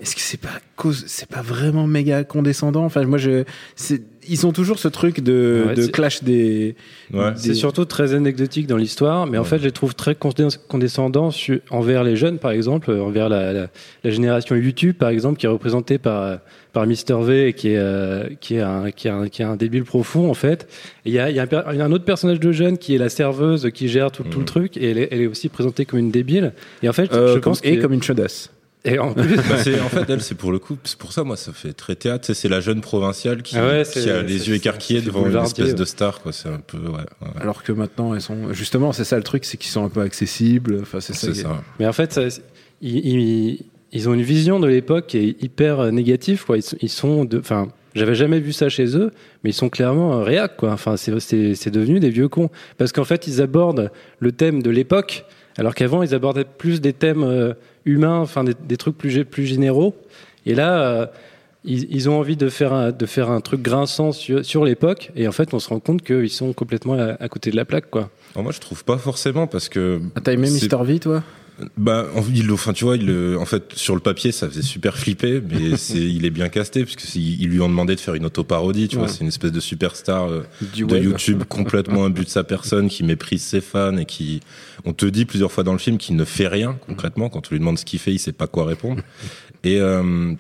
est-ce 0.01 0.15
que 0.15 0.21
c'est 0.21 0.39
pas 0.41 0.59
cause, 0.75 1.03
c'est 1.07 1.29
pas 1.29 1.41
vraiment 1.41 1.85
méga 1.87 2.23
condescendant? 2.23 2.83
Enfin 2.85 3.03
moi 3.05 3.17
je, 3.19 3.43
c'est, 3.75 4.01
ils 4.27 4.45
ont 4.47 4.51
toujours 4.51 4.77
ce 4.79 4.87
truc 4.87 5.21
de, 5.21 5.63
Ouais, 5.67 5.75
de 5.75 5.85
clash 5.87 6.23
des. 6.23 6.75
Ouais. 7.13 7.31
des- 7.31 7.37
C'est 7.39 7.53
surtout 7.53 7.85
très 7.85 8.13
anecdotique 8.13 8.67
dans 8.67 8.77
l'histoire, 8.77 9.25
mais 9.27 9.37
en 9.37 9.43
fait, 9.43 9.57
je 9.59 9.63
les 9.65 9.71
trouve 9.71 9.95
très 9.95 10.15
condescendants 10.15 11.31
su- 11.31 11.61
envers 11.71 12.03
les 12.03 12.15
jeunes, 12.15 12.37
par 12.37 12.51
exemple, 12.51 12.91
envers 12.91 13.29
la, 13.29 13.51
la, 13.53 13.67
la 14.03 14.11
génération 14.11 14.55
YouTube, 14.55 14.95
par 14.97 15.09
exemple, 15.09 15.39
qui 15.39 15.45
est 15.45 15.49
représentée 15.49 15.97
par 15.97 16.39
par 16.73 16.87
Mister 16.87 17.17
V, 17.21 17.47
et 17.49 17.53
qui 17.53 17.69
est 17.69 17.77
euh, 17.77 18.29
qui 18.39 18.55
est 18.55 18.61
un 18.61 18.91
qui 18.91 19.07
est 19.07 19.11
un 19.11 19.27
qui 19.27 19.41
est 19.41 19.45
un 19.45 19.55
débile 19.55 19.83
profond 19.83 20.29
en 20.29 20.33
fait. 20.35 20.67
Il 21.05 21.11
y 21.13 21.19
a 21.19 21.29
il 21.29 21.35
y, 21.35 21.39
a 21.39 21.43
un 21.43 21.47
per- 21.47 21.63
il 21.71 21.77
y 21.77 21.81
a 21.81 21.85
un 21.85 21.91
autre 21.91 22.05
personnage 22.05 22.39
de 22.39 22.51
jeune 22.51 22.77
qui 22.77 22.95
est 22.95 22.97
la 22.99 23.09
serveuse 23.09 23.69
qui 23.73 23.87
gère 23.89 24.11
tout, 24.11 24.23
tout 24.23 24.39
le 24.39 24.45
truc, 24.45 24.77
et 24.77 24.91
elle 24.91 24.97
est, 24.97 25.07
elle 25.11 25.21
est 25.21 25.27
aussi 25.27 25.49
présentée 25.49 25.85
comme 25.85 25.99
une 25.99 26.11
débile. 26.11 26.53
Et 26.83 26.89
en 26.89 26.93
fait, 26.93 27.11
euh, 27.13 27.29
je 27.29 27.33
comme- 27.39 27.53
pense 27.53 27.61
et 27.63 27.75
que- 27.77 27.81
comme 27.81 27.93
une 27.93 28.03
chaudasse. 28.03 28.51
Et 28.83 28.97
en 28.99 29.13
plus, 29.13 29.35
Bah, 29.37 29.57
c'est, 29.63 29.79
en 29.79 29.89
fait, 29.89 30.09
elle, 30.09 30.21
c'est 30.21 30.35
pour 30.35 30.51
le 30.51 30.59
coup, 30.59 30.77
c'est 30.83 30.97
pour 30.97 31.13
ça, 31.13 31.23
moi, 31.23 31.37
ça 31.37 31.53
fait 31.53 31.73
très 31.73 31.95
théâtre. 31.95 32.33
C'est, 32.33 32.49
la 32.49 32.59
jeune 32.61 32.81
provinciale 32.81 33.41
qui, 33.43 33.55
Ah 33.57 33.67
ouais, 33.67 33.83
qui 33.83 34.01
c'est- 34.01 34.09
a 34.11 34.21
les 34.23 34.49
yeux 34.49 34.55
écarquillés 34.55 35.01
devant 35.01 35.25
une 35.27 35.35
espèce 35.37 35.67
ouais. 35.67 35.73
de 35.73 35.85
star, 35.85 36.21
quoi. 36.21 36.31
C'est 36.31 36.49
un 36.49 36.59
peu, 36.59 36.77
ouais. 36.79 36.89
ouais. 37.21 37.27
Alors 37.39 37.63
que 37.63 37.71
maintenant 37.71 38.13
elles 38.15 38.21
sont 38.21 38.51
justement 38.53 38.91
c'est 38.91 39.03
ça 39.03 39.17
le 39.17 39.23
truc 39.23 39.45
c'est 39.45 39.57
qu'ils 39.57 39.71
sont 39.71 39.85
un 39.85 39.89
peu 39.89 40.01
accessibles. 40.01 40.79
Enfin 40.81 40.99
c'est 40.99 41.13
ça. 41.13 41.61
Mais 41.79 41.85
en 41.87 41.93
fait, 41.93 42.11
ça- 42.13 42.41
ils, 42.81 43.59
ils- 43.91 44.09
ont 44.09 44.13
une 44.13 44.21
vision 44.23 44.59
de 44.59 44.67
l'époque 44.67 45.07
qui 45.07 45.17
est 45.17 45.43
hyper 45.43 45.79
euh, 45.79 45.91
négative. 45.91 46.43
Quoi. 46.45 46.57
Ils, 46.57 46.63
sont- 46.63 46.77
ils 46.81 46.89
sont 46.89 47.25
de, 47.25 47.39
enfin, 47.39 47.67
j'avais 47.93 48.15
jamais 48.15 48.39
vu 48.39 48.51
ça 48.53 48.69
chez 48.69 48.95
eux, 48.97 49.11
mais 49.43 49.51
ils 49.51 49.53
sont 49.53 49.69
clairement 49.69 50.23
réac. 50.23 50.57
Quoi. 50.57 50.71
Enfin, 50.71 50.97
c'est, 50.97 51.19
c'est, 51.19 51.55
c'est 51.55 51.71
devenu 51.71 51.99
des 51.99 52.09
vieux 52.09 52.29
cons 52.29 52.49
parce 52.77 52.91
qu'en 52.91 53.03
fait, 53.05 53.27
ils 53.27 53.41
abordent 53.41 53.91
le 54.19 54.31
thème 54.31 54.63
de 54.63 54.69
l'époque, 54.69 55.25
alors 55.57 55.75
qu'avant, 55.75 56.01
ils 56.03 56.15
abordaient 56.15 56.45
plus 56.45 56.81
des 56.81 56.93
thèmes 56.93 57.23
euh, 57.23 57.53
humains, 57.85 58.19
enfin, 58.19 58.43
des, 58.43 58.53
des 58.67 58.77
trucs 58.77 58.97
plus, 58.97 59.09
gé- 59.09 59.23
plus 59.25 59.45
généraux. 59.45 59.95
Et 60.45 60.55
là. 60.55 60.81
euh, 60.81 61.05
ils, 61.63 61.85
ils 61.95 62.09
ont 62.09 62.17
envie 62.17 62.37
de 62.37 62.49
faire 62.49 62.73
un, 62.73 62.91
de 62.91 63.05
faire 63.05 63.29
un 63.29 63.39
truc 63.39 63.61
grinçant 63.61 64.11
sur, 64.13 64.43
sur 64.43 64.65
l'époque, 64.65 65.11
et 65.15 65.27
en 65.27 65.31
fait, 65.31 65.53
on 65.53 65.59
se 65.59 65.69
rend 65.69 65.79
compte 65.79 66.01
qu'ils 66.01 66.31
sont 66.31 66.53
complètement 66.53 66.95
à, 66.95 67.17
à 67.23 67.29
côté 67.29 67.51
de 67.51 67.55
la 67.55 67.65
plaque, 67.65 67.87
quoi. 67.91 68.09
Alors 68.33 68.41
moi, 68.41 68.51
je 68.51 68.59
trouve 68.59 68.83
pas 68.83 68.97
forcément 68.97 69.45
parce 69.45 69.69
que. 69.69 70.01
Ah, 70.15 70.21
T'as 70.21 70.33
aimé 70.33 70.49
Mister 70.49 70.75
V 70.83 70.97
toi? 70.97 71.21
Bah, 71.77 72.07
il, 72.33 72.51
enfin, 72.51 72.73
tu 72.73 72.83
vois, 72.85 72.97
il, 72.97 73.09
en 73.37 73.45
fait, 73.45 73.73
sur 73.75 73.93
le 73.95 74.01
papier, 74.01 74.31
ça 74.31 74.47
faisait 74.47 74.61
super 74.61 74.97
flipper, 74.97 75.41
mais 75.41 75.77
c'est, 75.77 75.97
il 75.99 76.25
est 76.25 76.29
bien 76.29 76.49
casté 76.49 76.83
puisque 76.83 77.01
c'est- 77.01 77.19
ils 77.19 77.47
lui 77.47 77.59
ont 77.61 77.69
demandé 77.69 77.95
de 77.95 77.99
faire 77.99 78.15
une 78.15 78.25
autoparodie, 78.25 78.87
tu 78.87 78.95
Ouais. 78.95 79.03
vois, 79.03 79.11
c'est 79.11 79.21
une 79.21 79.27
espèce 79.27 79.51
de 79.51 79.59
superstar 79.59 80.29
euh, 80.29 80.43
de 80.77 80.83
web. 80.85 81.03
YouTube 81.03 81.43
complètement 81.49 82.05
imbu 82.05 82.23
de 82.23 82.29
sa 82.29 82.43
personne, 82.43 82.89
qui 82.89 83.03
méprise 83.03 83.41
ses 83.43 83.61
fans 83.61 83.97
et 83.97 84.05
qui, 84.05 84.41
on 84.85 84.93
te 84.93 85.05
dit 85.05 85.25
plusieurs 85.25 85.51
fois 85.51 85.63
dans 85.63 85.73
le 85.73 85.79
film 85.79 85.97
qu'il 85.97 86.15
ne 86.15 86.25
fait 86.25 86.47
rien 86.47 86.77
concrètement. 86.87 87.29
Quand 87.29 87.47
on 87.47 87.49
lui 87.51 87.59
demande 87.59 87.77
ce 87.79 87.85
qu'il 87.85 87.99
fait, 87.99 88.13
il 88.13 88.19
sait 88.19 88.31
pas 88.33 88.47
quoi 88.47 88.65
répondre. 88.65 89.01
Et 89.63 89.79
euh, 89.79 90.33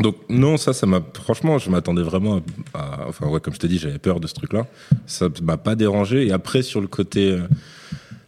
donc 0.00 0.16
non, 0.30 0.56
ça, 0.56 0.72
ça 0.72 0.86
m'a 0.86 1.02
franchement, 1.12 1.58
je 1.58 1.68
m'attendais 1.68 2.00
vraiment 2.02 2.42
à, 2.72 2.78
à- 3.02 3.08
enfin 3.08 3.26
ouais, 3.28 3.40
comme 3.40 3.52
je 3.52 3.58
te 3.58 3.66
dis, 3.66 3.78
j'avais 3.78 3.98
peur 3.98 4.18
de 4.20 4.26
ce 4.26 4.32
truc-là. 4.32 4.66
Ça 5.06 5.28
m'a 5.42 5.58
pas 5.58 5.74
dérangé. 5.74 6.26
Et 6.26 6.32
après 6.32 6.62
sur 6.62 6.80
le 6.80 6.86
côté, 6.86 7.32
euh, 7.32 7.42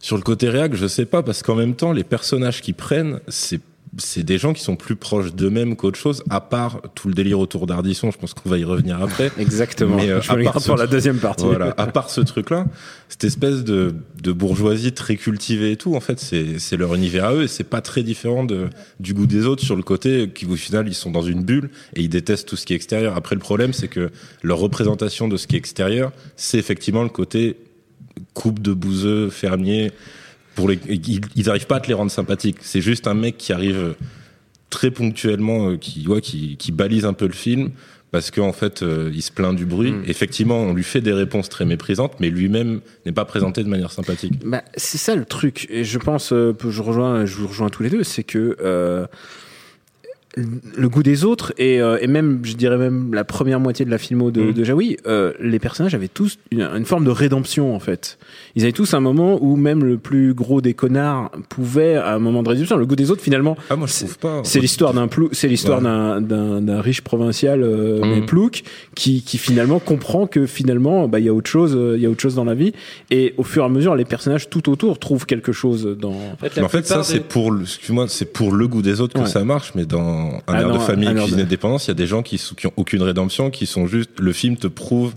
sur 0.05 0.17
le 0.17 0.21
côté 0.21 0.49
réac, 0.49 0.75
je 0.75 0.85
sais 0.85 1.07
pas 1.07 1.23
parce 1.23 1.41
qu'en 1.41 1.55
même 1.55 1.73
temps, 1.73 1.91
les 1.91 2.03
personnages 2.03 2.61
qu'ils 2.61 2.75
prennent, 2.75 3.21
c'est 3.27 3.59
c'est 3.97 4.23
des 4.23 4.37
gens 4.37 4.53
qui 4.53 4.61
sont 4.61 4.75
plus 4.75 4.97
proches 4.97 5.33
d'eux-mêmes 5.33 5.77
qu'autre 5.77 5.97
chose, 5.97 6.21
à 6.29 6.41
part 6.41 6.81
tout 6.95 7.07
le 7.07 7.13
délire 7.13 7.39
autour 7.39 7.65
d'Ardisson. 7.65 8.11
Je 8.11 8.17
pense 8.17 8.33
qu'on 8.33 8.49
va 8.49 8.57
y 8.57 8.63
revenir 8.65 9.01
après. 9.01 9.31
Exactement. 9.39 9.95
Mais, 9.95 10.09
euh, 10.09 10.21
je 10.21 10.31
à 10.31 10.51
part 10.51 10.61
pour 10.61 10.75
la 10.75 10.85
deuxième 10.85 11.17
partie. 11.17 11.45
Voilà, 11.45 11.73
à 11.77 11.87
part 11.87 12.09
ce 12.09 12.21
truc-là, 12.21 12.67
cette 13.09 13.23
espèce 13.23 13.63
de, 13.63 13.95
de 14.21 14.31
bourgeoisie 14.31 14.91
très 14.91 15.15
cultivée 15.15 15.71
et 15.71 15.77
tout, 15.77 15.95
en 15.95 16.01
fait, 16.01 16.19
c'est 16.19 16.59
c'est 16.59 16.77
leur 16.77 16.93
univers 16.93 17.25
à 17.25 17.33
eux 17.33 17.43
et 17.43 17.47
c'est 17.47 17.63
pas 17.63 17.81
très 17.81 18.03
différent 18.03 18.43
de, 18.43 18.67
du 18.99 19.15
goût 19.15 19.27
des 19.27 19.47
autres 19.47 19.63
sur 19.63 19.77
le 19.77 19.83
côté 19.83 20.29
qui, 20.29 20.45
au 20.45 20.55
final, 20.55 20.87
ils 20.87 20.93
sont 20.93 21.09
dans 21.09 21.23
une 21.23 21.41
bulle 21.41 21.69
et 21.95 22.01
ils 22.01 22.09
détestent 22.09 22.47
tout 22.47 22.57
ce 22.57 22.65
qui 22.67 22.73
est 22.73 22.75
extérieur. 22.75 23.15
Après, 23.15 23.33
le 23.33 23.41
problème, 23.41 23.73
c'est 23.73 23.87
que 23.87 24.11
leur 24.43 24.59
représentation 24.59 25.27
de 25.27 25.37
ce 25.37 25.47
qui 25.47 25.55
est 25.55 25.59
extérieur, 25.59 26.11
c'est 26.35 26.59
effectivement 26.59 27.01
le 27.01 27.09
côté 27.09 27.55
coupe 28.33 28.59
de 28.59 28.73
bouseux, 28.73 29.29
fermier. 29.29 29.91
Pour 30.55 30.69
les, 30.69 30.79
ils, 30.87 31.21
ils 31.35 31.49
arrivent 31.49 31.67
pas 31.67 31.77
à 31.77 31.79
te 31.79 31.87
les 31.87 31.93
rendre 31.93 32.11
sympathiques. 32.11 32.57
C'est 32.61 32.81
juste 32.81 33.07
un 33.07 33.13
mec 33.13 33.37
qui 33.37 33.51
arrive 33.51 33.95
très 34.69 34.91
ponctuellement, 34.91 35.71
euh, 35.71 35.77
qui, 35.77 36.07
ouais, 36.07 36.21
qui, 36.21 36.57
qui 36.57 36.71
balise 36.71 37.05
un 37.05 37.13
peu 37.13 37.27
le 37.27 37.33
film 37.33 37.71
parce 38.15 38.31
qu'en 38.31 38.53
fait, 38.53 38.81
euh, 38.81 39.11
il 39.13 39.21
se 39.21 39.29
plaint 39.29 39.53
du 39.53 39.65
bruit. 39.65 39.91
Mm. 39.91 40.03
Effectivement, 40.07 40.59
on 40.59 40.73
lui 40.73 40.85
fait 40.85 41.01
des 41.01 41.11
réponses 41.11 41.49
très 41.49 41.65
méprisantes, 41.65 42.13
mais 42.21 42.29
lui-même 42.29 42.79
n'est 43.05 43.11
pas 43.11 43.25
présenté 43.25 43.61
de 43.61 43.67
manière 43.67 43.91
sympathique. 43.91 44.39
Bah, 44.45 44.63
c'est 44.77 44.97
ça 44.97 45.15
le 45.15 45.25
truc. 45.25 45.67
Et 45.69 45.83
je 45.83 45.97
pense, 45.97 46.31
euh, 46.31 46.55
je 46.69 46.81
rejoins, 46.81 47.25
je 47.25 47.35
vous 47.35 47.47
rejoins 47.47 47.69
tous 47.69 47.83
les 47.83 47.89
deux, 47.89 48.05
c'est 48.05 48.23
que 48.23 48.55
euh, 48.61 49.05
le 50.35 50.89
goût 50.89 51.01
des 51.03 51.23
autres 51.23 51.53
et, 51.57 51.79
euh, 51.81 51.97
et 52.01 52.07
même, 52.07 52.41
je 52.43 52.55
dirais 52.55 52.77
même 52.77 53.13
la 53.13 53.23
première 53.23 53.59
moitié 53.59 53.85
de 53.85 53.89
la 53.91 53.97
filmo 53.97 54.31
de, 54.31 54.41
Mm. 54.41 54.53
de 54.53 54.63
Jaoui, 54.65 54.97
euh, 55.07 55.31
les 55.39 55.59
personnages 55.59 55.95
avaient 55.95 56.09
tous 56.09 56.37
une, 56.51 56.61
une 56.63 56.83
forme 56.85 57.05
de 57.05 57.09
rédemption 57.09 57.73
en 57.73 57.79
fait. 57.79 58.17
Ils 58.55 58.63
avaient 58.63 58.73
tous 58.73 58.93
un 58.93 58.99
moment 58.99 59.37
où 59.41 59.55
même 59.55 59.83
le 59.85 59.97
plus 59.97 60.33
gros 60.33 60.59
des 60.59 60.73
connards 60.73 61.31
pouvait 61.49 61.95
à 61.95 62.13
un 62.15 62.19
moment 62.19 62.43
de 62.43 62.49
rédemption. 62.49 62.75
Le 62.75 62.85
goût 62.85 62.95
des 62.97 63.11
autres 63.11 63.21
finalement, 63.21 63.55
Ah, 63.69 63.75
moi, 63.77 63.87
je 63.87 64.05
pas. 64.15 64.41
c'est 64.43 64.59
l'histoire 64.59 64.93
d'un 64.93 65.07
plou, 65.07 65.29
c'est 65.31 65.47
l'histoire 65.47 65.77
Ouais. 65.79 65.85
d'un, 65.85 66.21
d'un, 66.21 66.61
d'un 66.61 66.81
riche 66.81 67.01
provincial 67.01 67.63
euh, 67.63 68.01
mais 68.03 68.21
plouc 68.21 68.63
qui, 68.95 69.21
qui 69.23 69.37
finalement 69.37 69.79
comprend 69.79 70.27
que 70.27 70.45
finalement 70.45 71.07
bah 71.07 71.19
il 71.19 71.25
y 71.25 71.29
a 71.29 71.33
autre 71.33 71.49
chose, 71.49 71.73
euh, 71.75 71.95
il 71.97 72.03
y 72.03 72.05
a 72.05 72.09
autre 72.09 72.21
chose 72.21 72.35
dans 72.35 72.43
la 72.45 72.55
vie 72.55 72.73
et 73.09 73.33
au 73.37 73.43
fur 73.43 73.63
et 73.63 73.65
à 73.65 73.69
mesure 73.69 73.95
les 73.95 74.05
personnages 74.05 74.49
tout 74.49 74.69
autour 74.69 74.99
trouvent 74.99 75.25
quelque 75.25 75.51
chose 75.53 75.95
dans. 75.99 76.11
En 76.11 76.35
fait, 76.39 76.61
en 76.61 76.67
fait, 76.69 76.85
ça, 76.85 77.03
c'est 77.03 77.21
pour, 77.21 77.51
le- 77.51 77.61
excuse-moi, 77.61 78.07
c'est 78.09 78.31
pour 78.33 78.51
le 78.51 78.67
goût 78.67 78.81
des 78.81 78.99
autres 79.01 79.13
que 79.13 79.19
Ouais. 79.19 79.25
ça 79.27 79.43
marche, 79.45 79.71
mais 79.75 79.85
dans 79.85 80.24
un 80.47 80.53
Ah 80.53 80.61
air 80.61 80.67
non, 80.69 80.75
de 80.75 80.79
famille, 80.79 81.13
cuisine 81.13 81.37
de- 81.37 81.41
et 81.41 81.45
dépendance, 81.45 81.85
il 81.85 81.89
y 81.89 81.91
a 81.91 81.95
des 81.95 82.07
gens 82.07 82.21
qui, 82.23 82.37
qui 82.57 82.67
ont 82.67 82.73
aucune 82.77 83.01
rédemption, 83.01 83.49
qui 83.49 83.65
sont 83.65 83.87
juste, 83.87 84.11
le 84.19 84.31
film 84.33 84.57
te 84.57 84.67
prouve 84.67 85.13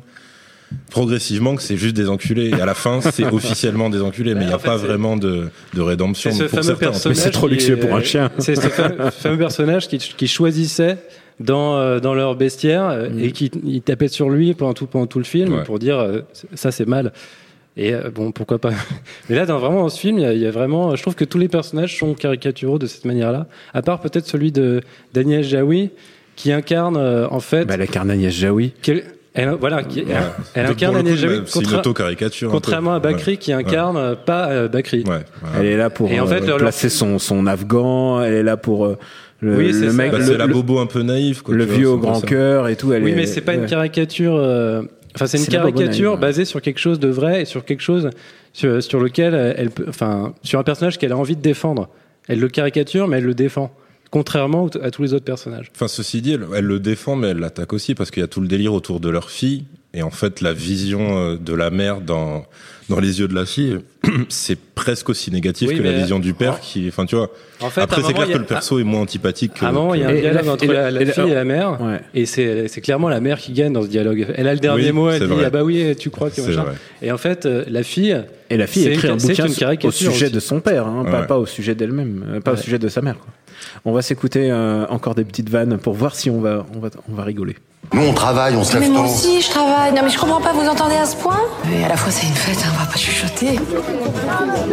progressivement 0.91 1.57
que 1.57 1.63
c'est 1.63 1.77
juste 1.77 1.97
des 1.97 2.09
enculés. 2.09 2.49
Et 2.51 2.61
à 2.61 2.67
la 2.67 2.75
fin, 2.75 3.01
c'est 3.13 3.25
officiellement 3.25 3.91
des 3.91 4.03
enculés, 4.03 4.35
mais 4.35 4.43
il 4.43 4.49
n'y 4.49 4.53
a 4.53 4.59
fait, 4.59 4.69
pas 4.69 4.77
vraiment 4.77 5.17
de, 5.17 5.49
de 5.75 5.81
rédemption 5.81 6.31
ce 6.31 6.45
pour 6.45 6.63
certains. 6.63 6.91
Mais 7.09 7.15
c'est 7.15 7.31
trop 7.31 7.49
qui 7.49 7.55
luxueux 7.55 7.75
est- 7.79 7.81
pour 7.87 7.95
un 7.97 8.03
chien. 8.03 8.31
C'est 8.39 8.55
ce 8.55 8.69
fameux, 8.69 9.11
fameux 9.11 9.39
personnage 9.39 9.89
qui, 9.89 9.99
qui 9.99 10.29
choisissait 10.29 10.99
dans, 11.41 11.77
euh, 11.77 12.01
dans 12.01 12.15
leur 12.15 12.35
bestiaire 12.37 12.85
euh, 12.89 13.09
Mm. 13.09 13.21
et 13.21 13.33
qui 13.33 13.51
il 13.65 13.81
tapait 13.81 14.09
sur 14.09 14.29
lui 14.29 14.55
pendant 14.55 14.75
tout, 14.75 14.87
pendant 14.87 15.07
tout 15.07 15.19
le 15.19 15.25
film 15.25 15.55
Ouais. 15.55 15.63
pour 15.65 15.79
dire 15.79 15.99
euh, 15.99 16.21
ça 16.55 16.71
c'est 16.73 16.87
mal. 16.89 17.13
Et 17.77 17.95
euh, 17.95 18.11
bon, 18.13 18.33
pourquoi 18.33 18.59
pas. 18.59 18.71
Mais 19.29 19.37
là, 19.37 19.47
dans, 19.47 19.59
vraiment, 19.59 19.83
dans 19.83 19.89
ce 19.89 20.01
film, 20.01 20.19
il 20.19 20.23
y, 20.23 20.27
a, 20.27 20.33
il 20.33 20.41
y 20.41 20.47
a 20.47 20.51
vraiment. 20.51 20.97
Je 20.97 21.03
trouve 21.03 21.15
que 21.15 21.25
tous 21.25 21.39
les 21.39 21.49
personnages 21.49 21.97
sont 21.99 22.15
caricaturaux 22.15 22.79
de 22.79 22.87
cette 22.87 23.05
manière-là. 23.05 23.47
À 23.73 23.83
part 23.83 24.01
peut-être 24.01 24.27
celui 24.27 24.51
de 24.53 24.81
Daniel 25.15 25.45
Jaoui, 25.45 25.91
qui 26.37 26.51
incarne 26.53 26.97
euh, 26.97 27.27
en 27.31 27.41
fait. 27.41 27.65
Bah, 27.67 27.77
la 27.77 27.87
Carnagnès 27.87 28.33
Jaoui. 28.35 28.73
quel- 28.83 29.05
Elle, 29.35 29.51
voilà, 29.61 29.85
qui- 29.85 30.01
Ouais. 30.03 30.15
elle 30.55 30.65
Donc, 30.67 30.73
incarne 30.73 30.97
Agnès 30.97 31.15
Jaoui, 31.17 31.43
C'est 31.47 31.61
une 31.61 31.67
contra- 31.67 31.79
auto-caricature. 31.81 32.49
un 32.49 32.51
peu. 32.51 32.57
contrairement 32.57 32.95
à 32.95 32.99
Bakri 32.99 33.33
Ouais. 33.33 33.37
qui 33.37 33.53
incarne 33.53 33.97
euh, 33.97 34.15
pas 34.17 34.49
euh, 34.51 34.67
Bakri. 34.69 35.05
Elle 35.57 35.67
est 35.67 35.77
là 35.77 35.91
pour 35.91 36.11
Et 36.11 36.19
en 36.19 36.27
fait, 36.27 36.49
euh, 36.49 36.57
placer 36.57 36.89
son, 36.89 37.21
son 37.21 37.47
afghan, 37.47 38.21
elle 38.23 38.33
est 38.35 38.43
là 38.43 38.57
pour 38.57 38.87
euh, 38.87 38.99
le, 39.41 39.57
Oui, 39.57 39.73
c'est 39.73 39.87
le 39.87 39.93
mec, 39.93 40.11
Bah, 40.11 40.19
le, 40.19 40.25
c'est 40.25 40.37
la 40.37 40.49
bobo 40.49 40.81
un 40.81 40.87
peu 40.87 41.03
naïf. 41.03 41.43
Quoi, 41.43 41.55
le 41.55 41.65
vois, 41.67 41.77
vieux 41.77 41.89
au 41.91 41.99
grand 41.99 42.21
cœur 42.21 42.67
et 42.67 42.75
tout. 42.75 42.93
Elle 42.93 43.05
Oui, 43.05 43.13
est- 43.13 43.15
mais 43.15 43.27
c'est 43.27 43.43
pas 43.43 43.55
une 43.55 43.67
caricature. 43.67 44.35
Enfin, 45.15 45.27
c'est 45.27 45.39
une 45.39 45.47
caricature 45.47 46.19
basée 46.19 46.45
sur 46.45 46.61
quelque 46.61 46.79
chose 46.79 47.01
de 47.01 47.09
vrai 47.09 47.43
et 47.43 47.45
sur 47.45 47.65
quelque 47.65 47.81
chose 47.81 48.11
sur, 48.53 48.83
sur 48.83 49.01
lequel 49.01 49.35
elle 49.57 49.71
peut, 49.71 49.87
enfin, 49.89 50.35
sur 50.43 50.59
un 50.59 50.65
personnage 50.65 50.99
qu'elle 50.99 51.13
a 51.13 51.17
envie 51.17 51.37
de 51.37 51.43
défendre. 51.43 51.89
Elle 52.29 52.41
le 52.41 52.49
caricature, 52.49 53.09
mais 53.09 53.19
elle 53.19 53.25
le 53.25 53.35
défend. 53.35 53.73
Contrairement 54.11 54.69
à 54.83 54.91
tous 54.91 55.03
les 55.03 55.13
autres 55.15 55.25
personnages. 55.25 55.71
Enfin, 55.75 55.89
ceci 55.89 56.23
dit, 56.23 56.33
elle, 56.33 56.47
elle 56.57 56.65
le 56.65 56.81
défend, 56.81 57.15
mais 57.17 57.29
elle 57.29 57.39
l'attaque 57.39 57.73
aussi 57.73 57.95
parce 57.95 58.11
qu'il 58.11 58.23
y 58.23 58.25
a 58.25 58.29
tout 58.29 58.41
le 58.41 58.49
délire 58.49 58.73
autour 58.73 59.01
de 59.01 59.09
leur 59.11 59.31
fille. 59.31 59.65
Et 59.95 60.03
en 60.03 60.11
fait, 60.11 60.41
la 60.43 60.53
vision 60.53 61.19
euh, 61.19 61.37
de 61.37 61.55
la 61.55 61.71
mère 61.71 62.03
dans, 62.03 62.45
dans 62.91 63.01
les 63.01 63.21
yeux 63.21 63.29
de 63.29 63.35
la 63.35 63.47
fille, 63.47 63.79
c'est 64.29 64.59
presque 64.59 65.09
aussi 65.09 65.31
négatif 65.31 65.69
Oui, 65.69 65.77
que 65.79 65.83
la 65.83 65.93
vision 65.93 66.19
du 66.19 66.35
père 66.35 66.61
qui, 66.61 66.87
enfin, 66.89 67.07
tu 67.07 67.17
vois. 67.17 67.31
En 67.61 67.71
fait, 67.71 67.81
Après, 67.81 68.03
c'est 68.03 68.13
clair 68.13 68.29
que 68.29 68.37
le 68.39 68.45
perso 68.45 68.79
est 68.79 68.85
moins 68.85 69.01
antipathique 69.01 69.55
que. 69.55 69.65
À 69.65 69.69
un 69.69 69.73
moment, 69.73 69.95
il 69.95 70.03
y 70.03 70.05
a 70.05 70.09
un 70.09 70.15
dialogue 70.15 70.45
la- 70.45 70.53
entre 70.53 70.67
la- 70.67 71.07
fille 71.07 71.31
et 71.31 71.35
la 71.35 71.45
mère. 71.45 71.81
Ouais. 71.81 72.01
Et 72.15 72.27
c'est 72.27 72.69
c'est 72.69 72.83
clairement 72.83 73.09
la 73.09 73.21
mère 73.21 73.39
qui 73.39 73.53
gagne 73.53 73.73
dans 73.73 73.83
ce 73.83 73.89
dialogue. 73.89 74.27
Elle 74.37 74.47
a 74.49 74.53
le 74.55 74.61
dernier 74.61 74.87
Oui, 74.87 74.93
mot, 74.93 75.11
elle 75.11 75.21
dit 75.21 75.27
vrai. 75.27 75.45
Ah 75.47 75.51
bah 75.51 75.65
oui, 75.65 75.97
tu 75.99 76.11
crois 76.11 76.31
que 76.31 76.41
machin. 76.43 76.65
vrai. 76.65 76.75
Et 77.03 77.11
en 77.11 77.19
fait, 77.19 77.47
euh, 77.47 77.65
la 77.69 77.83
fille. 77.83 78.17
Et 78.51 78.57
la 78.59 78.67
fille 78.67 78.87
écrit 78.89 79.09
un 79.09 79.17
bouquin 79.17 79.47
une 79.47 79.87
au 79.89 79.91
sujet 79.91 80.25
aussi. 80.27 80.31
de 80.35 80.41
son 80.41 80.61
père, 80.61 80.87
hein, 80.87 81.05
pas, 81.05 81.21
Ouais. 81.23 81.27
pas 81.27 81.39
au 81.39 81.47
sujet 81.47 81.75
d'elle-même, 81.75 82.25
euh, 82.29 82.41
pas 82.41 82.53
au 82.53 82.57
sujet 82.57 82.79
de 82.79 82.89
sa 82.89 83.01
mère. 83.03 83.19
quoi. 83.19 83.29
On 83.85 83.93
va 83.93 84.03
s'écouter 84.03 84.51
euh, 84.51 84.87
encore 84.89 85.15
des 85.15 85.25
petites 85.25 85.51
vannes 85.51 85.79
pour 85.79 85.95
voir 85.95 86.15
si 86.15 86.31
on 86.31 86.41
va, 86.41 86.65
on 86.77 86.81
va, 86.81 86.89
on 87.11 87.15
va 87.15 87.25
rigoler. 87.25 87.57
Nous, 87.93 88.03
on 88.03 88.13
travaille, 88.13 88.55
on 88.57 88.65
se 88.65 88.75
Mais 88.75 88.81
lève 88.81 88.91
moi 88.93 89.03
tôt. 89.03 89.09
aussi, 89.13 89.41
je 89.41 89.49
travaille. 89.51 89.93
Non, 89.93 90.03
mais 90.03 90.11
je 90.11 90.19
comprends 90.19 90.41
pas, 90.41 90.53
vous 90.53 90.69
entendez 90.69 90.97
à 90.97 91.07
ce 91.07 91.17
point? 91.17 91.39
Mais 91.71 91.85
à 91.85 91.89
la 91.89 91.97
fois, 91.97 92.11
c'est 92.13 92.27
une 92.27 92.35
fête, 92.35 92.59
hein, 92.67 92.71
on 92.75 92.85
va 92.85 92.91
pas 92.91 92.99
chuchoter. 92.99 93.59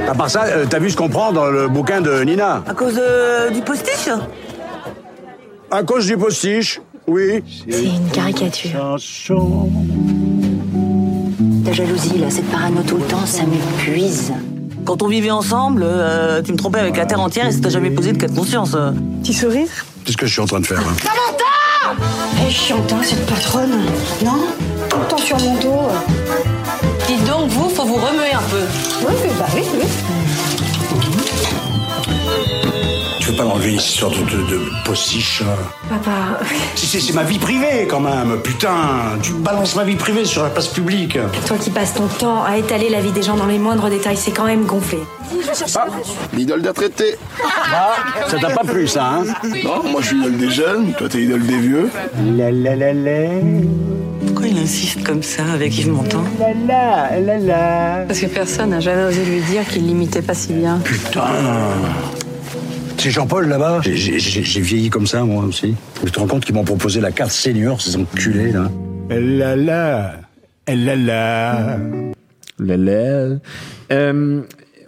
À 0.09 0.13
part 0.15 0.29
ça, 0.29 0.43
euh, 0.45 0.65
t'as 0.69 0.79
vu 0.79 0.89
ce 0.89 0.97
qu'on 0.97 1.07
prend 1.09 1.31
dans 1.31 1.45
le 1.45 1.67
bouquin 1.67 2.01
de 2.01 2.21
Nina? 2.23 2.63
À 2.67 2.73
cause 2.73 2.99
euh, 2.99 3.51
du 3.51 3.61
postiche 3.61 4.09
À 5.71 5.83
cause 5.83 6.07
du 6.07 6.17
postiche, 6.17 6.81
oui. 7.07 7.43
C'est 7.69 7.83
une 7.85 8.09
caricature. 8.11 8.97
La 11.65 11.71
jalousie, 11.73 12.17
là, 12.17 12.29
cette 12.29 12.49
parano 12.51 12.81
tout 12.85 12.97
le 12.97 13.03
temps, 13.05 13.25
ça 13.25 13.43
m'épuise. 13.43 14.33
Quand 14.85 15.01
on 15.01 15.07
vivait 15.07 15.31
ensemble, 15.31 15.83
euh, 15.85 16.41
tu 16.43 16.51
me 16.51 16.57
trompais 16.57 16.79
avec 16.79 16.95
la 16.97 17.05
terre 17.05 17.19
entière 17.19 17.47
et 17.47 17.51
ça 17.51 17.59
t'a 17.59 17.69
jamais 17.69 17.89
posé 17.89 18.11
de 18.13 18.17
cas 18.17 18.27
de 18.27 18.35
conscience. 18.35 18.71
euh. 18.75 18.91
Petit 19.23 19.33
sourire 19.33 19.67
C'est 20.05 20.11
ce 20.11 20.17
que 20.17 20.25
je 20.27 20.31
suis 20.33 20.41
en 20.41 20.45
train 20.45 20.59
de 20.59 20.65
faire. 20.67 20.79
hein. 20.79 21.95
Elle 22.39 22.47
est 22.47 22.51
chiante, 22.51 22.91
hein, 22.93 22.99
cette 23.03 23.25
patronne. 23.25 23.71
Non 24.23 24.37
Tout 24.89 24.97
le 24.99 25.05
temps 25.07 25.17
sur 25.17 25.39
mon 25.39 25.55
dos. 25.55 25.87
Dites 27.07 27.25
donc, 27.25 27.49
vous, 27.49 27.69
faut 27.69 27.85
vous 27.85 27.95
remuer 27.95 28.31
un 28.33 28.41
peu. 28.49 28.61
Oui, 29.07 29.13
bah 29.39 29.45
oui, 29.55 29.61
oui. 29.73 29.85
Tu 33.25 33.31
veux 33.31 33.37
pas 33.37 33.43
m'enlever 33.45 33.69
une 33.71 33.77
histoire 33.77 34.11
de, 34.11 34.17
de, 34.17 34.21
de 34.51 34.61
postiche 34.85 35.41
hein 35.41 35.57
Papa, 35.89 36.39
C'est- 36.75 36.85
C'est 36.85 36.99
c'est 36.99 37.13
ma 37.13 37.23
vie 37.23 37.39
privée 37.39 37.87
quand 37.89 37.99
même, 37.99 38.37
putain. 38.43 39.17
Tu 39.23 39.33
balances 39.33 39.75
ma 39.75 39.83
vie 39.83 39.95
privée 39.95 40.25
sur 40.25 40.43
la 40.43 40.49
place 40.51 40.67
publique. 40.67 41.17
Toi 41.47 41.57
qui 41.59 41.71
passes 41.71 41.95
ton 41.95 42.05
temps 42.05 42.43
à 42.43 42.57
étaler 42.57 42.87
la 42.89 43.01
vie 43.01 43.11
des 43.11 43.23
gens 43.23 43.35
dans 43.35 43.47
les 43.47 43.57
moindres 43.57 43.89
détails, 43.89 44.15
c'est 44.17 44.29
quand 44.31 44.45
même 44.45 44.65
gonflé. 44.65 44.99
L'idole 46.33 46.61
d'un 46.61 46.73
traité. 46.73 47.15
Ah, 47.73 47.93
ça 48.27 48.37
t'a 48.37 48.49
pas 48.51 48.63
plu 48.63 48.87
ça, 48.87 49.05
hein 49.05 49.23
Non, 49.63 49.89
moi 49.91 50.01
je 50.01 50.07
suis 50.07 50.17
l'idole 50.17 50.37
des 50.37 50.51
jeunes, 50.51 50.93
toi 50.93 51.09
t'es 51.09 51.17
l'idole 51.17 51.47
des 51.47 51.57
vieux. 51.57 51.89
La 52.37 52.51
la 52.51 52.75
la 52.75 52.93
la. 52.93 53.29
Pourquoi 54.23 54.45
il 54.47 54.57
insiste 54.59 55.03
comme 55.03 55.23
ça 55.23 55.41
avec 55.51 55.75
Yves 55.79 55.89
Montand 55.89 56.23
La 56.39 56.53
la 56.53 57.19
la 57.19 57.37
la. 57.39 58.05
Parce 58.07 58.19
que 58.19 58.27
personne 58.27 58.69
n'a 58.69 58.79
jamais 58.81 59.03
osé 59.05 59.25
lui 59.25 59.41
dire 59.41 59.67
qu'il 59.67 59.87
l'imitait 59.87 60.21
pas 60.21 60.35
si 60.35 60.53
bien. 60.53 60.79
Putain. 60.83 61.21
C'est 62.97 63.11
Jean-Paul 63.11 63.47
là-bas 63.47 63.81
J'ai- 63.83 64.17
vieilli 64.61 64.89
comme 64.89 65.05
ça 65.07 65.23
moi 65.23 65.43
aussi. 65.43 65.75
Tu 66.03 66.11
te 66.11 66.19
rends 66.19 66.27
compte 66.27 66.45
qu'ils 66.45 66.55
m'ont 66.55 66.63
proposé 66.63 67.01
la 67.01 67.11
carte 67.11 67.31
senior, 67.31 67.81
ces 67.81 67.95
enculés 67.97 68.51
là 68.51 68.71
La 69.09 69.55
la. 69.55 70.21
La 70.67 70.95
la. 70.95 71.77
La 72.57 72.77
la. 72.77 73.37
Euh, 73.91 74.41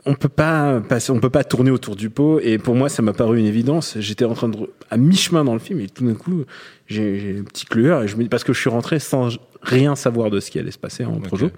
on 0.05 0.13
peut 0.15 0.29
pas 0.29 0.79
passer, 0.79 1.11
on 1.11 1.19
peut 1.19 1.29
pas 1.29 1.43
tourner 1.43 1.69
autour 1.69 1.95
du 1.95 2.09
pot. 2.09 2.39
Et 2.39 2.57
pour 2.57 2.73
moi, 2.75 2.89
ça 2.89 3.01
m'a 3.01 3.13
paru 3.13 3.39
une 3.39 3.45
évidence. 3.45 3.97
J'étais 3.99 4.25
en 4.25 4.33
train 4.33 4.49
de 4.49 4.57
à 4.89 4.97
mi-chemin 4.97 5.43
dans 5.43 5.53
le 5.53 5.59
film 5.59 5.79
et 5.81 5.87
tout 5.87 6.05
d'un 6.07 6.15
coup, 6.15 6.43
j'ai 6.87 7.35
une 7.37 7.43
petite 7.43 7.75
lueur 7.75 8.03
et 8.03 8.07
je 8.07 8.15
me 8.15 8.23
dis 8.23 8.29
parce 8.29 8.43
que 8.43 8.53
je 8.53 8.59
suis 8.59 8.69
rentré 8.69 8.99
sans 8.99 9.29
rien 9.61 9.95
savoir 9.95 10.29
de 10.31 10.39
ce 10.39 10.49
qui 10.49 10.57
allait 10.59 10.71
se 10.71 10.77
passer 10.79 11.05
en 11.05 11.19
projo. 11.19 11.51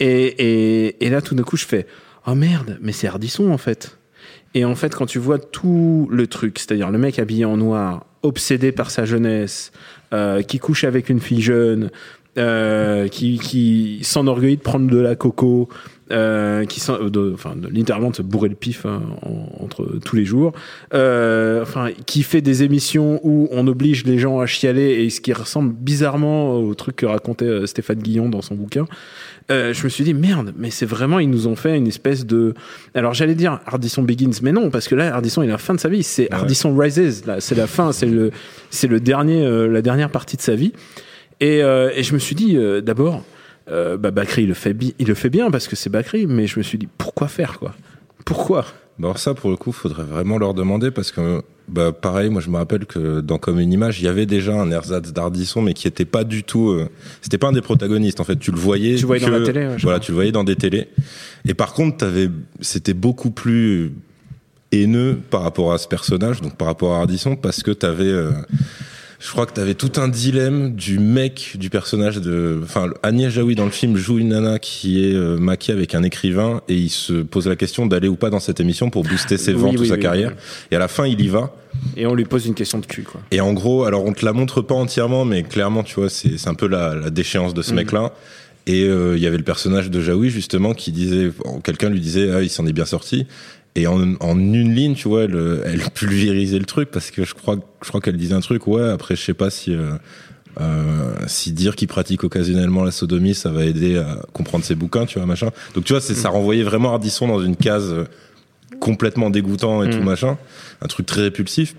Et, 0.00 0.06
et, 0.08 1.04
et 1.04 1.10
là, 1.10 1.20
tout 1.20 1.34
d'un 1.34 1.42
coup, 1.42 1.56
je 1.56 1.66
fais 1.66 1.86
oh 2.26 2.34
merde, 2.34 2.78
mais 2.80 2.92
c'est 2.92 3.08
Ardisson 3.08 3.50
en 3.50 3.58
fait. 3.58 3.98
Et 4.54 4.64
en 4.64 4.74
fait, 4.74 4.94
quand 4.94 5.06
tu 5.06 5.18
vois 5.18 5.38
tout 5.38 6.08
le 6.10 6.26
truc, 6.26 6.58
c'est-à-dire 6.58 6.90
le 6.90 6.98
mec 6.98 7.18
habillé 7.18 7.44
en 7.44 7.56
noir, 7.56 8.06
obsédé 8.22 8.72
par 8.72 8.90
sa 8.90 9.04
jeunesse, 9.04 9.72
euh, 10.12 10.42
qui 10.42 10.58
couche 10.58 10.84
avec 10.84 11.08
une 11.08 11.20
fille 11.20 11.42
jeune, 11.42 11.90
euh, 12.38 13.06
qui, 13.08 13.38
qui 13.38 13.98
de 14.56 14.60
prendre 14.60 14.90
de 14.90 14.98
la 14.98 15.14
coco, 15.16 15.68
euh, 16.12 16.64
qui 16.66 16.80
s'en- 16.80 16.98
de, 17.08 17.32
enfin, 17.34 17.54
de- 17.56 17.68
littéralement 17.68 18.10
de 18.10 18.16
se 18.16 18.22
bourrer 18.22 18.48
le 18.48 18.54
pif 18.54 18.84
hein, 18.86 19.02
en- 19.22 19.64
entre 19.64 19.98
tous 20.04 20.16
les 20.16 20.24
jours, 20.24 20.52
euh, 20.92 21.62
enfin, 21.62 21.90
qui 22.06 22.22
fait 22.22 22.42
des 22.42 22.62
émissions 22.62 23.20
où 23.22 23.48
on 23.52 23.66
oblige 23.66 24.04
les 24.04 24.18
gens 24.18 24.40
à 24.40 24.46
chialer 24.46 25.04
et 25.04 25.10
ce 25.10 25.20
qui 25.20 25.32
ressemble 25.32 25.72
bizarrement 25.72 26.56
au 26.58 26.74
truc 26.74 26.96
que 26.96 27.06
racontait 27.06 27.46
euh, 27.46 27.66
Stéphane 27.66 27.98
Guillon 28.00 28.28
dans 28.28 28.42
son 28.42 28.54
bouquin. 28.54 28.86
Euh, 29.50 29.74
je 29.74 29.84
me 29.84 29.88
suis 29.90 30.04
dit 30.04 30.14
merde, 30.14 30.54
mais 30.56 30.70
c'est 30.70 30.86
vraiment 30.86 31.18
ils 31.18 31.28
nous 31.28 31.46
ont 31.48 31.54
fait 31.56 31.76
une 31.76 31.86
espèce 31.86 32.24
de. 32.24 32.54
Alors 32.94 33.12
j'allais 33.12 33.34
dire 33.34 33.60
Ardisson 33.66 34.02
Begins, 34.02 34.30
mais 34.42 34.52
non 34.52 34.70
parce 34.70 34.88
que 34.88 34.94
là 34.94 35.14
Ardisson 35.14 35.42
il 35.42 35.46
est 35.46 35.50
à 35.50 35.52
la 35.52 35.58
fin 35.58 35.74
de 35.74 35.80
sa 35.80 35.90
vie, 35.90 36.02
c'est 36.02 36.32
Ardisson 36.32 36.74
Rises, 36.74 37.26
là 37.26 37.40
c'est 37.40 37.54
la 37.54 37.66
fin, 37.66 37.92
c'est 37.92 38.06
le 38.06 38.30
c'est 38.70 38.86
le 38.86 39.00
dernier 39.00 39.44
euh, 39.44 39.66
la 39.68 39.82
dernière 39.82 40.08
partie 40.08 40.36
de 40.38 40.42
sa 40.42 40.54
vie. 40.54 40.72
Et, 41.40 41.62
euh, 41.62 41.90
et 41.94 42.02
je 42.02 42.14
me 42.14 42.18
suis 42.18 42.34
dit 42.34 42.56
d'abord, 42.82 43.22
bah 43.68 43.96
Bakri 44.10 44.44
il 44.44 44.48
le 44.48 44.54
fait 44.54 44.72
bi- 44.72 44.94
il 44.98 45.08
le 45.08 45.14
fait 45.14 45.28
bien 45.30 45.50
parce 45.50 45.68
que 45.68 45.76
c'est 45.76 45.90
Bakri, 45.90 46.26
mais 46.26 46.46
je 46.46 46.58
me 46.58 46.62
suis 46.62 46.78
dit 46.78 46.88
pourquoi 46.96 47.28
faire 47.28 47.58
quoi? 47.58 47.74
Pourquoi? 48.24 48.62
Bah 48.98 49.08
alors 49.08 49.18
ça, 49.18 49.34
pour 49.34 49.50
le 49.50 49.56
coup, 49.56 49.72
faudrait 49.72 50.04
vraiment 50.04 50.38
leur 50.38 50.54
demander 50.54 50.90
parce 50.90 51.10
que, 51.12 51.42
bah, 51.68 51.92
pareil, 51.92 52.28
moi 52.30 52.40
je 52.42 52.50
me 52.50 52.56
rappelle 52.56 52.84
que 52.86 53.20
dans 53.20 53.38
Comme 53.38 53.58
une 53.60 53.72
image, 53.72 54.00
il 54.00 54.04
y 54.04 54.08
avait 54.08 54.26
déjà 54.26 54.54
un 54.60 54.70
ersatz 54.70 55.12
d'Ardisson, 55.12 55.62
mais 55.62 55.72
qui 55.74 55.88
était 55.88 56.04
pas 56.04 56.24
du 56.24 56.42
tout, 56.44 56.68
euh, 56.70 56.88
c'était 57.22 57.38
pas 57.38 57.48
un 57.48 57.52
des 57.52 57.62
protagonistes 57.62 58.20
en 58.20 58.24
fait. 58.24 58.36
Tu 58.38 58.50
le 58.50 58.58
voyais. 58.58 58.96
Tu 58.96 59.02
le 59.02 59.06
voyais 59.06 59.20
dans 59.24 59.32
que- 59.32 59.38
la 59.38 59.46
télé, 59.46 59.66
ouais, 59.66 59.76
voilà, 59.82 59.98
tu 60.00 60.10
le 60.10 60.14
voyais 60.16 60.32
dans 60.32 60.44
des 60.44 60.56
télés. 60.56 60.88
Et 61.46 61.54
par 61.54 61.72
contre, 61.72 61.96
t'avais, 61.98 62.28
c'était 62.60 62.94
beaucoup 62.94 63.30
plus 63.30 63.92
haineux 64.72 65.18
par 65.30 65.42
rapport 65.42 65.72
à 65.72 65.78
ce 65.78 65.86
personnage, 65.88 66.40
donc 66.40 66.56
par 66.56 66.66
rapport 66.68 66.94
à 66.94 66.98
Ardisson, 67.00 67.36
parce 67.36 67.62
que 67.62 67.70
t'avais, 67.70 68.04
euh, 68.04 68.32
je 69.24 69.30
crois 69.30 69.46
que 69.46 69.52
t'avais 69.54 69.74
tout 69.74 69.92
un 69.96 70.08
dilemme 70.08 70.74
du 70.74 70.98
mec 70.98 71.52
du 71.58 71.70
personnage 71.70 72.20
de, 72.20 72.60
enfin, 72.62 72.90
Agnès 73.02 73.32
Jaoui 73.32 73.54
dans 73.54 73.64
le 73.64 73.70
film 73.70 73.96
joue 73.96 74.18
une 74.18 74.28
nana 74.28 74.58
qui 74.58 75.02
est 75.02 75.14
euh, 75.14 75.38
maquée 75.38 75.72
avec 75.72 75.94
un 75.94 76.02
écrivain 76.02 76.60
et 76.68 76.74
il 76.74 76.90
se 76.90 77.14
pose 77.22 77.48
la 77.48 77.56
question 77.56 77.86
d'aller 77.86 78.08
ou 78.08 78.16
pas 78.16 78.28
dans 78.28 78.38
cette 78.38 78.60
émission 78.60 78.90
pour 78.90 79.02
booster 79.02 79.38
ses 79.38 79.54
ventes 79.54 79.76
oui, 79.78 79.80
ou 79.80 79.84
sa 79.86 79.94
oui, 79.94 80.00
carrière. 80.00 80.32
Et 80.70 80.76
à 80.76 80.78
la 80.78 80.88
fin, 80.88 81.06
il 81.06 81.20
y 81.22 81.28
va. 81.28 81.54
Et 81.96 82.06
on 82.06 82.14
lui 82.14 82.26
pose 82.26 82.44
une 82.46 82.54
question 82.54 82.78
de 82.80 82.86
cul 82.86 83.02
quoi. 83.02 83.22
Et 83.30 83.40
en 83.40 83.54
gros, 83.54 83.84
alors 83.84 84.04
on 84.04 84.12
te 84.12 84.24
la 84.26 84.34
montre 84.34 84.60
pas 84.60 84.74
entièrement, 84.74 85.24
mais 85.24 85.42
clairement, 85.42 85.82
tu 85.84 85.94
vois, 85.94 86.10
c'est 86.10 86.46
un 86.46 86.54
peu 86.54 86.68
la, 86.68 86.94
la 86.94 87.08
déchéance 87.10 87.54
de 87.54 87.62
ce 87.62 87.70
Mhm. 87.70 87.76
mec-là. 87.76 88.12
Et 88.66 88.84
euh, 88.84 89.16
il 89.16 89.22
y 89.22 89.26
avait 89.26 89.36
le 89.38 89.42
personnage 89.44 89.90
de 89.90 90.00
Jaoui 90.02 90.28
justement 90.30 90.72
qui 90.74 90.92
disait, 90.92 91.30
quelqu'un 91.62 91.88
lui 91.90 92.00
disait, 92.00 92.30
ah, 92.34 92.42
il 92.42 92.50
s'en 92.50 92.66
est 92.66 92.72
bien 92.72 92.86
sorti. 92.86 93.26
Et 93.76 93.86
en, 93.88 94.14
en 94.20 94.38
une 94.38 94.72
ligne, 94.74 94.94
tu 94.94 95.08
vois, 95.08 95.24
elle, 95.24 95.62
elle 95.64 95.80
pulvérisait 95.94 96.58
le 96.60 96.64
truc 96.64 96.90
parce 96.90 97.10
que 97.10 97.24
je 97.24 97.34
crois, 97.34 97.56
je 97.82 97.88
crois 97.88 98.00
qu'elle 98.00 98.16
disait 98.16 98.34
un 98.34 98.40
truc. 98.40 98.66
Ouais, 98.68 98.88
après, 98.88 99.16
je 99.16 99.22
sais 99.22 99.34
pas 99.34 99.50
si. 99.50 99.74
Euh, 99.74 99.92
euh, 100.60 101.14
si 101.26 101.50
dire 101.50 101.74
qu'il 101.74 101.88
pratique 101.88 102.22
occasionnellement 102.22 102.84
la 102.84 102.92
sodomie, 102.92 103.34
ça 103.34 103.50
va 103.50 103.64
aider 103.64 103.96
à 103.98 104.20
comprendre 104.32 104.64
ses 104.64 104.76
bouquins, 104.76 105.04
tu 105.04 105.18
vois, 105.18 105.26
machin. 105.26 105.50
Donc 105.74 105.82
tu 105.82 105.92
vois, 105.92 106.00
c'est 106.00 106.14
ça 106.14 106.28
renvoyait 106.28 106.62
vraiment 106.62 106.92
Ardisson 106.92 107.26
dans 107.26 107.42
une 107.42 107.56
case 107.56 107.90
euh, 107.92 108.04
complètement 108.78 109.30
dégoûtant 109.30 109.82
et 109.82 109.90
tout 109.90 109.98
Mm. 109.98 110.04
machin, 110.04 110.38
un 110.80 110.86
truc 110.86 111.06
très 111.06 111.22
répulsif. 111.22 111.74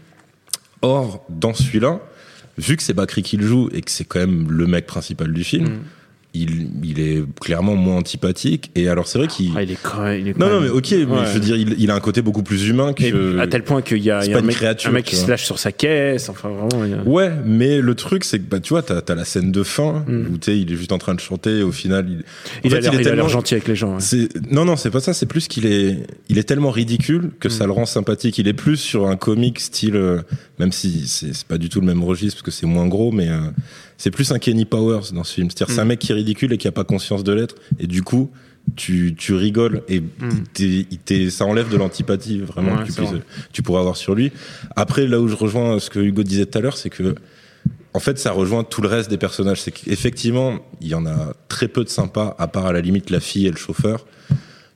Or, 0.82 1.24
dans 1.30 1.54
celui-là, 1.54 2.02
vu 2.58 2.76
que 2.76 2.84
c'est 2.84 2.94
Bakri 2.94 3.24
qui 3.24 3.38
le 3.38 3.48
joue 3.48 3.70
et 3.72 3.82
que 3.82 3.90
c'est 3.90 4.04
quand 4.04 4.20
même 4.20 4.52
le 4.52 4.68
mec 4.68 4.86
principal 4.88 5.32
du 5.32 5.46
film, 5.46 5.66
Mm. 5.70 5.80
Il, 6.36 6.68
il 6.84 7.00
est 7.00 7.24
clairement 7.42 7.76
moins 7.76 7.98
antipathique. 7.98 8.72
Et 8.76 8.88
alors, 8.90 9.08
c'est 9.08 9.18
vrai 9.18 9.28
qu'il. 9.28 9.52
Ah, 9.56 9.64
il 9.64 9.72
est 9.72 9.78
quand 9.82 10.04
même- 10.04 10.20
il 10.20 10.28
est 10.30 10.34
quand 10.34 10.40
non, 10.48 10.50
non, 10.56 10.62
mais 10.62 10.70
ok, 10.70 10.92
mais 10.92 11.06
Ouais. 11.06 11.20
je 11.28 11.34
veux 11.34 11.40
dire, 11.40 11.56
il, 11.56 11.76
il 11.80 11.90
a 11.92 11.96
un 11.96 12.00
côté 12.00 12.22
beaucoup 12.22 12.44
plus 12.44 12.68
humain 12.68 12.94
que. 12.94 13.38
Et 13.38 13.40
à 13.40 13.48
tel 13.48 13.64
point 13.64 13.82
qu'il 13.82 13.98
y 14.04 14.12
a, 14.12 14.26
y 14.26 14.34
a 14.34 14.38
un, 14.38 14.42
mec, 14.42 14.56
créature, 14.56 14.90
un 14.90 14.94
mec 14.94 15.06
qui 15.06 15.16
se 15.16 15.28
lâche 15.30 15.46
sur 15.46 15.60
sa 15.60 15.72
caisse, 15.72 16.30
enfin 16.30 16.50
vraiment. 16.50 16.84
a- 17.04 17.08
Ouais, 17.08 17.32
mais 17.46 17.80
le 17.82 17.96
truc, 17.96 18.24
c'est 18.24 18.40
que 18.40 18.50
bah, 18.50 18.60
tu 18.60 18.70
vois, 18.70 18.82
t'as 18.84 19.02
as 19.08 19.16
la 19.16 19.26
scène 19.26 19.52
de 19.52 19.64
fin 19.64 20.04
Mm. 20.08 20.34
où 20.34 20.38
tu 20.38 20.52
il 20.52 20.72
est 20.72 20.76
juste 20.76 20.92
en 20.92 20.98
train 20.98 21.16
de 21.16 21.20
chanter. 21.20 21.60
Et 21.60 21.64
au 21.64 21.72
final, 21.72 22.06
il, 22.10 22.18
en 22.18 22.22
Il 22.64 22.72
fait, 22.72 22.78
a 22.78 22.92
l'air- 22.92 23.02
tellement- 23.02 23.28
gentil 23.28 23.54
avec 23.56 23.68
les 23.68 23.76
gens. 23.76 23.94
ouais. 23.96 24.00
c'est 24.02 24.30
non 24.52 24.66
non 24.66 24.76
c'est 24.76 24.92
pas 24.92 25.00
ça 25.00 25.14
c'est 25.14 25.26
plus 25.26 25.48
qu'il 25.48 25.66
est 25.66 25.98
il 26.30 26.38
est 26.38 26.44
tellement 26.44 26.70
ridicule 26.72 27.32
que 27.40 27.50
ça 27.50 27.66
le 27.66 27.72
rend 27.72 27.86
sympathique 27.86 28.38
il 28.38 28.48
est 28.48 28.54
plus 28.54 28.78
sur 28.78 29.08
un 29.08 29.16
comique 29.16 29.60
style 29.60 29.96
euh, 29.96 30.22
même 30.60 30.72
si 30.72 31.08
c'est 31.08 31.34
c'est 31.34 31.48
pas 31.48 31.58
du 31.58 31.70
tout 31.70 31.80
le 31.82 31.88
même 31.88 32.04
registre 32.04 32.36
parce 32.38 32.44
que 32.44 32.52
c'est 32.52 32.66
moins 32.68 32.88
gros 32.88 33.12
mais 33.12 33.30
euh, 33.30 33.40
c'est 33.98 34.12
plus 34.12 34.32
un 34.32 34.40
Kenny 34.40 34.66
Powers 34.66 35.12
dans 35.14 35.24
ce 35.24 35.34
film. 35.34 35.50
C'est-à-dire, 35.50 35.74
c'est 35.74 35.82
un 35.82 35.86
Mm. 35.86 35.88
mec 35.90 36.00
qui 36.00 36.12
est 36.12 36.16
ridicule 36.16 36.52
et 36.54 36.58
qui 36.58 36.68
a 36.68 36.72
pas 36.72 36.84
conscience 36.84 37.24
de 37.24 37.32
l'être. 37.34 37.56
Et 37.80 37.88
du 37.88 38.02
coup, 38.04 38.32
tu, 38.76 39.14
tu 39.18 39.34
rigoles 39.34 39.84
et 39.88 40.02
t'est- 40.54 41.30
ça 41.30 41.46
enlève 41.46 41.70
de 41.70 41.78
l'antipathie 41.78 42.40
vraiment 42.40 42.74
Mm. 42.76 42.78
Ouais, 42.78 42.82
que 42.84 42.88
tu, 42.88 42.94
puisses- 42.94 43.10
vrai. 43.12 43.22
tu 43.54 43.62
pourrais 43.64 43.80
avoir 43.80 43.96
sur 43.98 44.16
lui. 44.16 44.32
Après, 44.76 45.08
là 45.08 45.20
où 45.22 45.28
je 45.28 45.36
rejoins 45.36 45.80
ce 45.80 45.90
que 45.90 46.00
Hugo 46.00 46.24
disait 46.24 46.46
tout 46.46 46.58
à 46.58 46.62
l'heure, 46.62 46.78
c'est 46.78 46.90
que 46.90 47.16
en 47.94 48.00
fait, 48.00 48.20
ça 48.20 48.32
rejoint 48.32 48.66
tout 48.66 48.82
le 48.82 48.90
reste 48.90 49.10
des 49.10 49.18
personnages. 49.18 49.62
C'est 49.62 49.72
qu'effectivement, 49.72 50.60
il 50.82 50.90
y 50.90 50.96
en 50.96 51.06
a 51.06 51.34
très 51.48 51.70
peu 51.70 51.84
de 51.84 51.90
sympas, 51.90 52.36
à 52.38 52.48
part 52.50 52.66
à 52.66 52.74
la 52.74 52.82
limite 52.82 53.10
la 53.10 53.22
fille 53.22 53.48
et 53.48 53.52
le 53.52 53.56
chauffeur, 53.58 54.06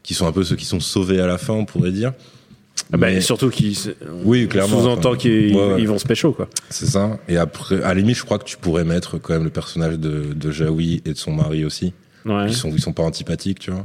qui 0.04 0.14
sont 0.14 0.26
un 0.26 0.32
peu 0.32 0.44
ceux 0.44 0.56
qui 0.56 0.64
sont 0.66 0.80
sauvés 0.80 1.20
à 1.20 1.28
la 1.28 1.38
fin, 1.38 1.54
on 1.54 1.66
pourrait 1.66 1.92
dire. 1.92 2.14
Ah 2.92 2.98
bah, 2.98 3.08
Mais- 3.12 3.22
surtout 3.22 3.50
qu'ils 3.50 3.76
oui, 4.24 4.50
sous-entend 4.52 5.16
qu'ils 5.16 5.56
ouais, 5.56 5.74
ouais. 5.74 5.82
ils 5.82 5.88
vont 5.88 6.00
se 6.00 6.08
pécho 6.08 6.32
quoi. 6.32 6.50
C'est 6.70 6.88
ça. 6.88 7.20
Et 7.28 7.38
après, 7.38 7.76
à 7.84 7.90
la 7.90 7.94
limite, 7.96 8.16
je 8.18 8.24
crois 8.24 8.40
que 8.40 8.46
tu 8.46 8.58
pourrais 8.58 8.84
mettre 8.84 9.18
quand 9.20 9.34
même 9.34 9.44
le 9.44 9.50
personnage 9.52 10.00
de, 10.00 10.34
de 10.36 10.52
Jaoui 10.52 11.02
et 11.06 11.14
de 11.14 11.18
son 11.18 11.32
mari 11.32 11.64
aussi. 11.66 11.94
Ouais. 12.26 12.48
Ils 12.48 12.54
sont, 12.56 12.72
ils 12.74 12.82
sont 12.82 12.92
pas 12.94 13.04
antipathiques, 13.04 13.60
tu 13.60 13.72
vois. 13.72 13.84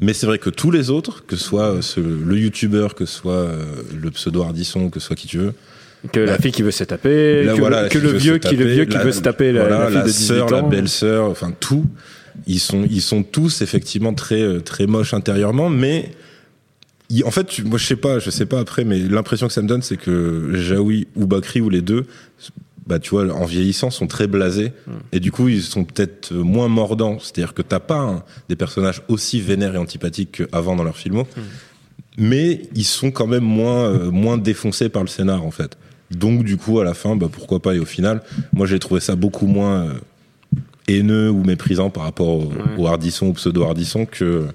Mais 0.00 0.12
c'est 0.12 0.26
vrai 0.26 0.38
que 0.38 0.50
tous 0.50 0.70
les 0.70 0.90
autres, 0.90 1.24
que 1.26 1.36
soit 1.36 1.74
euh, 1.76 1.82
ce- 1.82 2.00
le 2.00 2.38
youtubeur, 2.38 2.94
que 2.94 3.04
soit 3.06 3.32
euh, 3.32 3.64
le 4.00 4.10
pseudo 4.10 4.42
Ardisson, 4.42 4.90
que 4.90 5.00
soit 5.00 5.16
qui 5.16 5.26
tu 5.26 5.38
veux. 5.38 5.54
Que 6.12 6.20
la 6.20 6.38
fille 6.38 6.52
qui 6.52 6.62
veut 6.62 6.70
se 6.70 6.84
taper, 6.84 7.42
Là, 7.44 7.54
que, 7.54 7.58
voilà, 7.58 7.82
le- 7.84 7.88
que 7.88 7.98
le 7.98 8.12
vieux 8.12 8.38
qui 8.38 8.54
le 8.56 8.66
vieux 8.66 8.84
qui 8.84 8.94
la- 8.96 9.02
veut 9.04 9.10
se 9.12 9.20
taper 9.20 9.50
la, 9.52 9.62
voilà, 9.66 9.84
la 9.84 9.90
fille 9.90 10.00
de 10.02 10.06
18 10.06 10.24
sœur, 10.26 10.50
la 10.50 10.62
belle-sœur, 10.62 11.24
enfin 11.30 11.50
tout. 11.58 11.84
Ils 12.46 12.60
sont, 12.60 12.86
ils 12.88 13.02
sont 13.02 13.24
tous 13.24 13.62
effectivement 13.62 14.14
très, 14.14 14.40
euh, 14.42 14.60
très 14.60 14.86
moches 14.86 15.12
intérieurement, 15.14 15.68
mais 15.70 16.12
en 17.24 17.30
fait, 17.30 17.44
tu- 17.46 17.64
moi 17.64 17.78
je 17.78 17.86
sais 17.86 17.96
pas, 17.96 18.18
je 18.18 18.30
sais 18.30 18.46
pas 18.46 18.60
après, 18.60 18.84
mais 18.84 18.98
l'impression 18.98 19.46
que 19.46 19.52
ça 19.52 19.62
me 19.62 19.68
donne, 19.68 19.82
c'est 19.82 19.96
que 19.96 20.50
Jaoui 20.54 21.06
ou 21.16 21.26
Bakri 21.26 21.60
ou 21.60 21.70
les 21.70 21.80
deux, 21.82 22.06
bah 22.86 22.98
tu 22.98 23.10
vois, 23.10 23.30
en 23.34 23.44
vieillissant, 23.44 23.90
sont 23.90 24.06
très 24.06 24.26
blasés 24.26 24.72
Hmm. 24.86 24.92
et 25.12 25.20
du 25.20 25.30
coup 25.32 25.48
ils 25.48 25.62
sont 25.62 25.84
peut-être 25.84 26.32
moins 26.32 26.68
mordants. 26.68 27.18
C'est-à-dire 27.18 27.54
que 27.54 27.62
t'as 27.62 27.80
pas 27.80 28.24
des 28.48 28.56
personnages 28.56 29.02
aussi 29.08 29.40
vénères 29.40 29.74
et 29.74 29.78
antipathiques 29.78 30.42
qu'avant 30.50 30.76
dans 30.76 30.84
leur 30.84 30.96
filmo, 30.96 31.22
Hmm. 31.36 31.40
mais 32.18 32.62
ils 32.74 32.84
sont 32.84 33.10
quand 33.10 33.26
même 33.26 33.44
moins, 33.44 33.84
euh, 33.84 34.10
moins 34.10 34.36
défoncés 34.38 34.88
par 34.88 35.02
le 35.02 35.08
scénar 35.08 35.44
en 35.44 35.50
fait. 35.50 35.76
Donc 36.10 36.44
du 36.44 36.56
coup 36.56 36.80
à 36.80 36.84
la 36.84 36.94
fin, 36.94 37.16
bah 37.16 37.28
pourquoi 37.30 37.60
pas 37.60 37.74
et 37.74 37.78
au 37.78 37.84
final, 37.84 38.22
moi 38.54 38.66
j'ai 38.66 38.78
trouvé 38.78 39.00
ça 39.00 39.14
beaucoup 39.16 39.46
moins 39.46 39.84
euh, 39.86 39.92
haineux 40.88 41.30
ou 41.30 41.44
méprisant 41.44 41.90
par 41.90 42.04
rapport 42.04 42.28
au, 42.28 42.52
au 42.78 42.86
Hardisson 42.86 43.26
ou 43.28 43.32
pseudo 43.34 43.62
Hardisson 43.64 44.06
que 44.06 44.46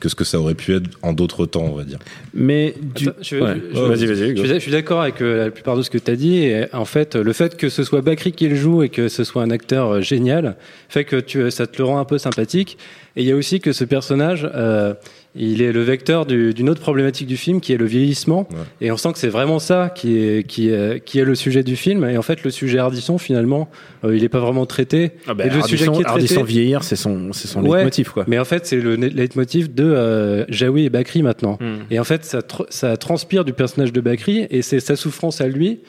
que 0.00 0.08
ce 0.08 0.14
que 0.14 0.24
ça 0.24 0.38
aurait 0.40 0.54
pu 0.54 0.74
être 0.74 0.88
en 1.02 1.12
d'autres 1.12 1.46
temps, 1.46 1.64
on 1.64 1.74
va 1.76 1.84
dire. 1.84 1.98
Mais 2.34 2.74
du... 2.94 3.08
Attends, 3.08 3.18
je- 3.22 3.36
ouais. 3.36 3.54
je- 3.72 3.78
vas-y, 3.80 4.06
vas-y. 4.06 4.16
Je 4.16 4.24
Hugo. 4.32 4.44
suis, 4.44 4.54
je 4.54 4.58
suis 4.58 4.72
d'accord 4.72 5.00
avec 5.02 5.20
euh, 5.22 5.44
la 5.44 5.50
plupart 5.50 5.76
de 5.76 5.82
ce 5.82 5.90
que 5.90 5.98
tu 5.98 6.10
as 6.10 6.16
dit. 6.16 6.38
Et 6.38 6.66
en 6.74 6.84
fait, 6.84 7.14
le 7.16 7.32
fait 7.32 7.56
que 7.56 7.68
ce 7.68 7.84
soit 7.84 8.00
Bakri 8.02 8.32
qui 8.32 8.48
le 8.48 8.56
joue 8.56 8.82
et 8.82 8.88
que 8.88 9.08
ce 9.08 9.24
soit 9.24 9.42
un 9.42 9.50
acteur 9.50 9.90
euh, 9.94 10.00
génial 10.00 10.56
fait 10.88 11.04
que 11.04 11.16
tu, 11.16 11.50
ça 11.50 11.66
te 11.66 11.78
le 11.78 11.84
rend 11.84 11.98
un 11.98 12.04
peu 12.04 12.18
sympathique. 12.18 12.78
Et 13.16 13.22
il 13.22 13.28
y 13.28 13.32
a 13.32 13.36
aussi 13.36 13.60
que 13.60 13.72
ce 13.72 13.84
personnage, 13.84 14.48
euh, 14.54 14.92
il 15.38 15.62
est 15.62 15.72
le 15.72 15.82
vecteur 15.82 16.26
du- 16.26 16.54
d'une 16.54 16.68
autre 16.70 16.80
problématique 16.80 17.26
du 17.26 17.36
film 17.36 17.60
qui 17.60 17.72
est 17.72 17.76
le 17.76 17.84
vieillissement. 17.84 18.48
Et 18.80 18.90
on 18.90 18.96
sent 18.96 19.12
que 19.12 19.18
c'est 19.18 19.28
vraiment 19.28 19.58
ça 19.58 19.90
qui 19.94 20.18
est, 20.18 20.46
qui, 20.46 20.68
est, 20.70 21.04
qui 21.04 21.18
est 21.18 21.24
le 21.24 21.34
sujet 21.34 21.62
du 21.62 21.76
film. 21.76 22.04
Et 22.04 22.16
en 22.18 22.22
fait, 22.22 22.42
le 22.44 22.50
sujet 22.50 22.78
Ardisson, 22.78 23.18
finalement, 23.18 23.68
euh, 24.04 24.16
il 24.16 24.22
n'est 24.22 24.28
pas 24.28 24.40
vraiment 24.40 24.66
traité. 24.66 25.12
Ah 25.26 25.34
bah, 25.34 25.46
et 25.46 25.50
le 25.50 25.62
sujet 25.62 25.84
Ardisson, 25.86 25.92
qui 25.92 26.00
est 26.00 26.04
traité, 26.04 26.10
Ardisson 26.10 26.42
vieillir, 26.42 26.82
c'est 26.82 26.96
son, 26.96 27.32
son 27.32 27.62
Ouais, 27.64 27.78
leitmotiv 27.78 28.10
quoi. 28.12 28.24
Mais 28.26 28.38
en 28.38 28.44
fait, 28.44 28.66
c'est 28.66 28.80
le 28.80 28.94
leitmotiv 28.96 29.74
de 29.74 29.84
euh, 29.84 30.44
Jaoui 30.48 30.84
et 30.84 30.90
Bakri 30.90 31.22
maintenant. 31.22 31.58
Hmm. 31.60 31.84
Et 31.90 31.98
en 32.00 32.04
fait, 32.04 32.24
ça, 32.24 32.40
tr- 32.40 32.66
ça 32.70 32.96
transpire 32.96 33.44
du 33.44 33.52
personnage 33.52 33.92
de 33.92 34.00
Bakri 34.00 34.46
et 34.50 34.62
c'est 34.62 34.80
sa 34.80 34.96
souffrance 34.96 35.40
à 35.40 35.48
lui, 35.48 35.80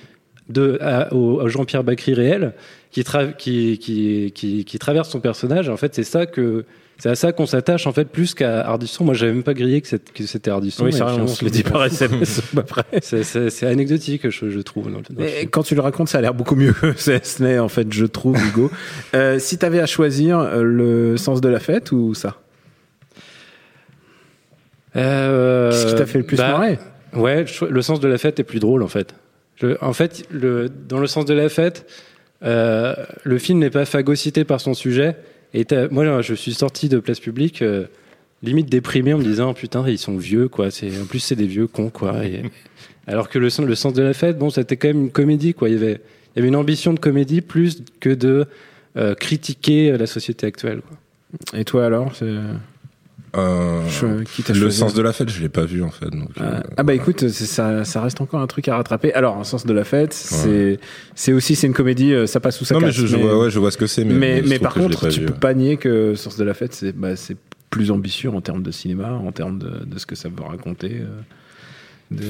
de, 0.49 0.77
à- 0.81 1.13
au, 1.13 1.41
au 1.41 1.47
Jean-Pierre 1.47 1.83
Bakri 1.83 2.13
réel, 2.13 2.53
qui, 2.91 3.03
qui, 3.37 3.77
qui, 3.79 4.31
qui, 4.33 4.65
qui 4.65 4.79
traverse 4.79 5.09
son 5.09 5.19
personnage. 5.19 5.67
Et 5.67 5.71
en 5.71 5.77
fait, 5.77 5.93
c'est 5.95 6.03
ça 6.03 6.25
que. 6.25 6.65
C'est 6.99 7.09
à 7.09 7.15
ça 7.15 7.31
qu'on 7.31 7.45
s'attache 7.45 7.85
en 7.85 7.91
fait 7.93 8.05
plus 8.05 8.33
qu'à 8.33 8.61
Ardisson. 8.67 9.03
Moi, 9.05 9.13
j'avais 9.13 9.31
même 9.31 9.43
pas 9.43 9.53
grillé 9.53 9.81
que 9.81 9.87
c'était 10.25 10.49
Ardisson. 10.49 10.83
Oui, 10.85 10.91
c'est 10.93 11.03
vrai, 11.03 11.13
on 11.13 11.27
se 11.27 11.45
le 11.45 11.51
dit 11.51 11.61
par 11.61 11.85
SMS 11.85 12.41
après. 12.57 12.83
C'est- 13.01 13.63
anecdotique, 13.67 14.29
je, 14.31 14.49
je 14.49 14.59
trouve. 14.61 14.91
dans 14.91 14.97
le- 14.97 15.03
dans 15.15 15.21
le 15.21 15.27
Et 15.27 15.31
film. 15.31 15.49
quand 15.51 15.61
tu 15.63 15.75
le 15.75 15.81
racontes, 15.81 16.09
ça 16.09 16.17
a 16.17 16.21
l'air 16.21 16.33
beaucoup 16.33 16.55
mieux 16.55 16.73
que 16.73 16.93
ce 16.97 17.43
n'est 17.43 17.59
en 17.59 17.69
fait, 17.69 17.91
je 17.93 18.05
trouve, 18.05 18.35
Hugo. 18.43 18.71
Euh, 19.13 19.37
si 19.39 19.57
tu 19.59 19.65
avais 19.65 19.79
à 19.79 19.85
choisir 19.85 20.39
euh, 20.39 20.63
le 20.63 21.17
sens 21.17 21.39
de 21.39 21.49
la 21.49 21.59
fête 21.59 21.91
ou 21.91 22.13
ça? 22.15 22.37
Euh, 24.95 25.69
Qu'est-ce 25.71 25.87
qui 25.87 25.95
t'a 25.95 26.05
fait 26.05 26.17
le 26.19 26.25
plus 26.25 26.37
bah, 26.37 26.49
marrer? 26.51 26.79
Ouais, 27.13 27.45
le 27.69 27.81
sens 27.81 27.99
de 27.99 28.07
la 28.07 28.17
fête 28.17 28.39
est 28.39 28.43
plus 28.43 28.59
drôle 28.59 28.83
en 28.83 28.87
fait. 28.87 29.13
Je- 29.55 29.77
en 29.81 29.93
fait, 29.93 30.23
le, 30.31 30.69
dans 30.69 30.99
le 30.99 31.07
sens 31.07 31.25
de 31.25 31.33
la 31.33 31.49
fête, 31.49 31.85
euh, 32.43 32.93
le 33.23 33.37
film 33.37 33.59
n'est 33.59 33.69
pas 33.69 33.85
phagocyté 33.85 34.43
par 34.43 34.61
son 34.61 34.73
sujet. 34.73 35.15
Et 35.53 35.65
moi, 35.91 36.03
là, 36.05 36.21
je 36.21 36.33
suis 36.33 36.53
sorti 36.53 36.89
de 36.89 36.99
place 36.99 37.19
publique, 37.19 37.61
euh, 37.61 37.85
limite 38.43 38.69
déprimé 38.69 39.13
en 39.13 39.17
me 39.17 39.23
disant 39.23 39.53
putain, 39.53 39.87
ils 39.87 39.97
sont 39.97 40.17
vieux 40.17 40.47
quoi. 40.47 40.69
C'est 40.71 40.89
en 41.01 41.05
plus 41.05 41.19
c'est 41.19 41.35
des 41.35 41.47
vieux 41.47 41.67
cons 41.67 41.89
quoi. 41.89 42.25
Et- 42.25 42.43
alors 43.07 43.29
que 43.29 43.39
le, 43.39 43.49
sens- 43.49 43.65
le 43.65 43.75
sens 43.75 43.93
de 43.93 44.03
la 44.03 44.13
fête, 44.13 44.37
bon, 44.37 44.49
c'était 44.49 44.77
quand 44.77 44.89
même 44.89 45.01
une 45.03 45.11
comédie 45.11 45.53
quoi. 45.53 45.69
Il 45.69 45.75
y 45.75 45.77
avait, 45.77 46.01
il 46.35 46.37
y 46.37 46.39
avait 46.39 46.47
une 46.49 46.55
ambition 46.55 46.93
de 46.93 46.99
comédie 46.99 47.41
plus 47.41 47.83
que 47.99 48.09
de 48.09 48.45
euh, 48.97 49.15
critiquer 49.15 49.97
la 49.97 50.05
société 50.07 50.45
actuelle. 50.47 50.81
Quoi. 50.87 51.59
Et 51.59 51.65
toi 51.65 51.85
alors 51.85 52.13
Euh, 53.37 53.81
t'a 54.45 54.53
le 54.53 54.59
choisi 54.59 54.77
sens 54.77 54.93
de 54.93 55.01
la 55.01 55.13
fête, 55.13 55.29
je 55.29 55.41
l'ai 55.41 55.49
pas 55.49 55.65
vu 55.65 55.83
en 55.83 55.91
fait. 55.91 56.09
Donc, 56.09 56.29
Ah, 56.39 56.43
euh, 56.43 56.59
ah 56.77 56.83
bah 56.83 56.93
écoute, 56.93 57.27
c'est- 57.29 57.45
ça, 57.45 57.83
ça 57.85 58.01
reste 58.01 58.19
encore 58.21 58.39
un 58.41 58.47
truc 58.47 58.67
à 58.67 58.75
rattraper. 58.77 59.13
Alors, 59.13 59.37
un 59.37 59.43
sens 59.43 59.65
de 59.65 59.73
la 59.73 59.83
fête, 59.83 60.13
c'est 60.13 60.79
c'est 61.15 61.33
aussi 61.33 61.55
c'est 61.55 61.67
une 61.67 61.73
comédie, 61.73 62.13
euh, 62.13 62.25
ça 62.27 62.39
passe 62.39 62.59
ou 62.61 62.65
ça 62.65 62.73
non 62.75 62.81
mais 62.81 62.91
je, 62.91 63.05
je 63.05 63.15
vois, 63.17 63.37
ouais, 63.37 63.49
je 63.49 63.59
vois 63.59 63.71
ce 63.71 63.77
que 63.77 63.87
c'est, 63.87 64.03
mais, 64.05 64.41
par 64.59 64.73
contre, 64.73 65.01
pas 65.01 65.09
tu 65.09 65.19
vu. 65.21 65.25
peux 65.27 65.33
pas 65.33 65.53
nier 65.53 65.77
que 65.77 66.15
Sens 66.15 66.37
de 66.37 66.43
la 66.43 66.53
fête, 66.53 66.73
c'est 66.73 66.91
bah, 66.93 67.15
c'est 67.15 67.37
plus 67.69 67.91
ambitieux 67.91 68.29
en 68.29 68.41
termes 68.41 68.63
de 68.63 68.71
cinéma, 68.71 69.11
en 69.11 69.31
termes 69.31 69.59
de, 69.59 69.83
de 69.85 69.99
ce 69.99 70.05
que 70.05 70.15
ça 70.15 70.29
veut 70.29 70.43
raconter. 70.43 71.01
euh, 71.01 71.05
de- 72.11 72.23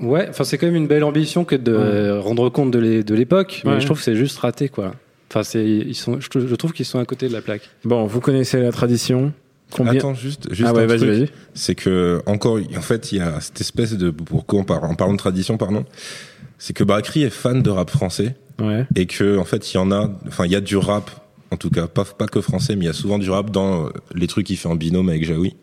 Ouais, 0.00 0.26
enfin 0.30 0.44
c'est 0.44 0.56
quand 0.56 0.66
même 0.66 0.76
une 0.76 0.86
belle 0.86 1.04
ambition 1.04 1.44
que 1.44 1.54
de 1.54 1.72
Ouais. 1.72 1.78
euh, 1.78 2.20
rendre 2.20 2.48
compte 2.48 2.70
de 2.70 2.78
l'é- 2.78 3.04
de 3.04 3.14
l'époque, 3.14 3.62
mais 3.66 3.78
je 3.80 3.84
trouve 3.84 3.98
que 3.98 4.04
c'est 4.04 4.16
juste 4.16 4.38
raté 4.38 4.68
quoi. 4.70 4.94
Enfin 5.30 5.42
c'est 5.42 5.64
ils 5.64 5.94
sont 5.94 6.18
je, 6.20 6.46
je 6.46 6.54
trouve 6.54 6.72
qu'ils 6.72 6.86
sont 6.86 6.98
à 6.98 7.04
côté 7.04 7.28
de 7.28 7.32
la 7.34 7.42
plaque. 7.42 7.68
Bon, 7.84 8.06
vous 8.06 8.20
connaissez 8.20 8.60
la 8.60 8.72
tradition. 8.72 9.32
Combien 9.70 9.94
Attends, 9.94 10.14
juste, 10.14 10.52
juste 10.52 10.68
Ah 10.68 10.74
ouais, 10.74 10.82
un 10.82 10.86
vas-y, 10.86 10.98
truc. 10.98 11.10
vas-y. 11.10 11.28
C'est 11.54 11.74
que, 11.74 12.20
encore, 12.26 12.58
en 12.76 12.80
fait, 12.80 13.12
il 13.12 13.18
y 13.18 13.20
a 13.20 13.40
cette 13.40 13.60
espèce 13.60 13.96
de, 13.96 14.10
pour 14.10 14.44
en, 14.52 14.58
en 14.58 14.64
parlant 14.94 15.12
de 15.12 15.18
tradition, 15.18 15.56
pardon, 15.56 15.84
c'est 16.58 16.72
que 16.72 16.84
Bakri 16.84 17.22
est 17.22 17.30
fan 17.30 17.62
de 17.62 17.70
rap 17.70 17.90
français. 17.90 18.36
Ouais. 18.60 18.86
Et 18.96 19.06
que, 19.06 19.38
en 19.38 19.44
fait, 19.44 19.72
il 19.72 19.76
y 19.76 19.78
en 19.78 19.90
a, 19.90 20.10
enfin, 20.26 20.44
il 20.44 20.52
y 20.52 20.56
a 20.56 20.60
du 20.60 20.76
rap, 20.76 21.10
en 21.50 21.56
tout 21.56 21.70
cas, 21.70 21.86
pas, 21.86 22.04
pas 22.04 22.26
que 22.26 22.40
français, 22.40 22.76
mais 22.76 22.84
il 22.84 22.88
y 22.88 22.90
a 22.90 22.94
souvent 22.94 23.18
du 23.18 23.30
rap 23.30 23.50
dans 23.50 23.86
euh, 23.86 23.90
les 24.14 24.26
trucs 24.26 24.46
qu'il 24.46 24.56
fait 24.56 24.68
en 24.68 24.74
binôme 24.76 25.08
avec 25.08 25.24
Jaoui. 25.24 25.56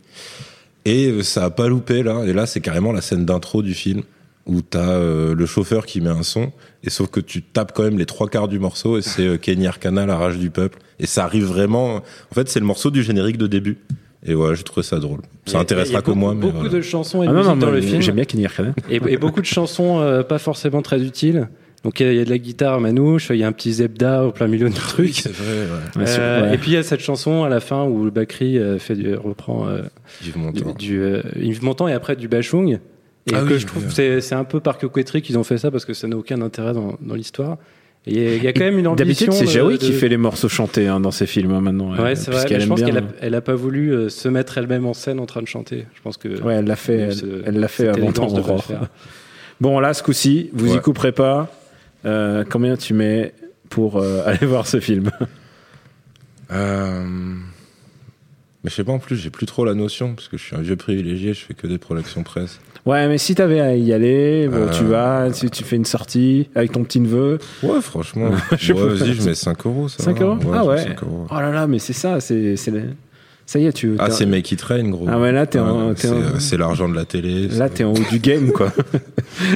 Et 0.86 1.08
euh, 1.10 1.22
ça 1.24 1.46
a 1.46 1.50
pas 1.50 1.68
loupé, 1.68 2.02
là. 2.02 2.24
Et 2.26 2.34
là, 2.34 2.46
c'est 2.46 2.62
carrément 2.62 2.92
la 2.92 3.02
scène 3.02 3.26
d'intro 3.26 3.62
du 3.62 3.74
film 3.74 4.04
où 4.48 4.62
t'as 4.62 4.80
euh, 4.92 5.36
le 5.36 5.46
chauffeur 5.46 5.86
qui 5.86 6.02
met 6.02 6.10
un 6.10 6.24
son, 6.24 6.52
et 6.84 6.90
sauf 6.90 7.10
que 7.10 7.20
tu 7.20 7.42
tapes 7.42 7.74
quand 7.76 7.84
même 7.84 7.98
les 8.00 8.06
trois 8.06 8.28
quarts 8.30 8.48
du 8.48 8.60
morceau, 8.60 8.98
et 8.98 9.02
c'est 9.02 9.28
euh, 9.28 9.38
Kenny 9.38 9.68
Arcana, 9.68 10.06
la 10.06 10.18
rage 10.18 10.38
du 10.38 10.50
peuple. 10.50 10.80
Et 11.00 11.06
ça 11.06 11.24
arrive 11.26 11.46
vraiment, 11.46 11.96
en 11.98 12.34
fait, 12.36 12.48
c'est 12.50 12.60
le 12.60 12.66
morceau 12.66 12.90
du 12.90 13.04
générique 13.04 13.38
de 13.38 13.48
début. 13.48 13.78
Et 14.26 14.34
voilà, 14.34 14.56
j'ai 14.56 14.64
trouvé 14.64 14.84
ça 14.84 15.00
drôle. 15.00 15.20
Ça 15.46 15.58
a- 15.60 15.62
intéressera 15.62 16.02
que 16.02 16.08
beaucoup- 16.08 16.20
moi, 16.20 16.34
mais 16.34 16.42
beaucoup 16.42 16.56
voilà. 16.58 16.70
de 16.72 16.82
chansons 16.82 17.22
et 17.24 17.28
de 17.28 17.32
Ah 17.32 17.34
non, 17.34 17.40
musique 17.40 17.54
non, 17.54 17.58
dans 17.58 17.72
mais 17.72 17.82
le 17.82 17.82
film. 17.86 18.02
j'aime 18.02 18.16
bien 18.16 18.26
Kenny 18.26 18.46
Arcana. 18.46 18.74
Et, 18.90 18.96
et 19.08 19.18
beaucoup 19.18 19.42
de 19.42 19.46
chansons 19.46 20.00
euh, 20.00 20.24
pas 20.24 20.40
forcément 20.40 20.82
très 20.82 21.02
utiles. 21.04 21.48
Donc 21.84 22.00
il 22.00 22.08
y, 22.08 22.10
a- 22.10 22.14
il 22.14 22.18
y 22.18 22.22
a 22.22 22.26
de 22.26 22.30
la 22.32 22.40
guitare 22.40 22.82
manouche, 22.82 23.30
il 23.30 23.38
y 23.38 23.44
a 23.44 23.48
un 23.48 23.52
petit 23.52 23.72
zebda 23.74 24.26
au 24.26 24.32
plein 24.32 24.48
milieu 24.48 24.68
du 24.70 24.76
truc. 24.76 25.14
c'est 25.14 25.32
vrai, 25.32 25.68
ouais. 25.98 26.04
Euh, 26.08 26.48
ouais. 26.50 26.56
Et 26.56 26.58
puis 26.58 26.72
il 26.72 26.74
y 26.74 26.78
a 26.78 26.84
cette 26.84 27.00
chanson 27.02 27.44
à 27.44 27.50
la 27.50 27.60
fin 27.60 27.84
où 27.86 28.04
le 28.06 28.10
Bakri 28.12 28.58
euh, 28.58 28.80
fait 28.80 28.96
du, 28.96 29.14
reprend 29.14 29.68
euh, 29.68 29.84
Yves 30.26 30.34
du, 30.34 30.40
Montand. 30.40 30.74
du 30.78 31.00
euh, 31.02 31.22
Yves 31.40 31.64
Montand 31.64 31.88
et 31.88 31.94
après 31.94 32.16
du 32.16 32.28
Bachung. 32.28 32.80
Et 33.30 33.34
Ah 33.36 33.42
que 33.42 33.54
oui, 33.54 33.60
je 33.60 33.68
trouve 33.68 33.84
oui. 33.84 33.90
que 33.90 33.94
c'est 33.94 34.22
c'est 34.22 34.36
un 34.36 34.44
peu 34.46 34.60
par 34.60 34.78
coquetterie 34.78 35.22
qu'ils 35.22 35.38
ont 35.38 35.44
fait 35.44 35.58
ça 35.58 35.70
parce 35.72 35.86
que 35.86 35.94
ça 35.94 36.08
n'a 36.08 36.16
aucun 36.18 36.42
intérêt 36.42 36.74
dans, 36.74 36.98
dans 37.02 37.16
l'histoire. 37.16 37.58
Il 38.06 38.18
y 38.18 38.26
a- 38.26 38.36
y 38.36 38.54
quand 38.54 38.64
même 38.64 38.80
une 38.80 38.88
ambition. 38.88 39.28
D'habitude, 39.28 39.34
c'est 39.34 39.48
Jaoui 39.48 39.74
de- 39.74 39.80
qui 39.80 39.92
fait 39.92 40.08
les 40.08 40.16
morceaux 40.16 40.48
chantés 40.48 40.88
hein, 40.88 41.02
dans 41.02 41.12
ses 41.12 41.26
films 41.26 41.52
hein, 41.52 41.60
maintenant. 41.60 41.92
Ouais, 41.92 42.12
euh, 42.12 42.16
c'est 42.16 42.32
vrai. 42.32 42.46
mais 42.50 42.60
je 42.62 42.68
pense 42.68 42.82
qu'elle 42.82 42.98
a, 43.00 43.02
elle 43.20 43.36
a 43.36 43.42
pas 43.42 43.56
voulu 43.56 43.92
euh, 43.94 44.08
se 44.08 44.30
mettre 44.30 44.58
elle-même 44.58 44.86
en 44.86 44.94
scène 44.94 45.20
en 45.20 45.26
train 45.26 45.42
de 45.42 45.48
chanter. 45.48 45.86
Je 45.94 46.02
pense 46.02 46.16
que. 46.16 46.42
Ouais, 46.42 46.56
elle 46.56 46.66
l'a 46.66 46.78
fait, 46.78 46.98
elle- 47.00 47.14
ce- 47.14 47.44
elle 47.46 47.60
l'a 47.60 47.68
fait 47.68 47.90
avant 47.90 48.12
faire. 48.60 48.88
Bon, 49.60 49.80
là, 49.80 49.94
ce 49.94 50.04
coup-ci, 50.04 50.50
vous 50.54 50.68
y 50.68 50.74
Ouais. 50.76 50.80
couperez 50.82 51.12
pas. 51.12 51.52
Euh, 52.06 52.46
combien 52.50 52.78
tu 52.78 52.94
mets 52.94 53.34
pour 53.70 53.98
euh, 53.98 54.22
aller 54.26 54.46
voir 54.46 54.68
ce 54.68 54.80
film? 54.80 55.10
Euh, 56.52 57.04
Mais 58.68 58.72
je 58.72 58.76
sais 58.76 58.84
pas, 58.84 58.92
en 58.92 59.00
plus, 59.00 59.16
j'ai 59.16 59.30
plus 59.30 59.46
trop 59.46 59.64
la 59.64 59.74
notion, 59.76 60.14
parce 60.14 60.28
que 60.28 60.36
je 60.36 60.44
suis 60.44 60.54
un 60.54 60.60
vieux 60.60 60.76
privilégié, 60.76 61.34
je 61.34 61.40
fais 61.46 61.54
que 61.54 61.68
des 61.68 61.78
projections 61.78 62.22
presse. 62.24 62.60
Ouais, 62.86 63.08
mais 63.08 63.18
si 63.18 63.34
t'avais 63.34 63.62
à 63.62 63.74
y 63.78 63.94
aller, 63.94 64.50
bon, 64.50 64.58
Euh. 64.58 64.70
tu 64.78 64.84
vas, 64.84 65.30
tu, 65.32 65.50
tu 65.50 65.64
fais 65.64 65.78
une 65.78 65.86
sortie 65.86 66.50
avec 66.54 66.74
ton 66.74 66.84
petit 66.84 67.00
neveu. 67.00 67.40
Ouais, 67.64 67.80
franchement. 67.80 68.30
Je 68.58 68.66
sais 68.68 68.74
ouais, 68.74 68.80
pas. 68.90 68.94
vas-y, 68.94 69.14
je 69.14 69.22
mets 69.24 69.36
5 69.36 69.66
euros. 69.66 69.88
Ça 69.88 70.04
5 70.04 70.20
va. 70.20 70.26
euros 70.26 70.38
Ah 70.54 70.66
ouais. 70.66 70.84
5 70.84 71.02
euros. 71.02 71.28
Oh 71.32 71.34
là 71.36 71.50
là, 71.52 71.66
mais 71.66 71.80
c'est 71.80 71.94
ça, 71.94 72.20
c'est 72.20 72.58
Ça 73.50 73.60
y 73.60 73.66
est, 73.66 73.72
tu. 73.72 73.96
Ah, 73.98 74.12
c'est 74.12 74.26
Make 74.26 74.52
It 74.52 74.62
Rain, 74.62 74.90
gros. 74.90 75.06
Ah 75.10 75.18
ouais, 75.22 75.32
là, 75.32 75.46
t'es 75.48 75.58
en- 75.58 75.88
Ouais, 75.88 75.94
t'es 75.96 76.08
c'est- 76.08 76.14
en- 76.14 76.38
C'est 76.40 76.58
l'argent 76.58 76.90
de 76.90 76.96
la 76.96 77.06
télé. 77.06 77.48
Là, 77.48 77.70
t'es 77.70 77.86
en 77.86 77.94
haut 77.94 78.10
du 78.12 78.20
game, 78.20 78.52
quoi. 78.52 78.74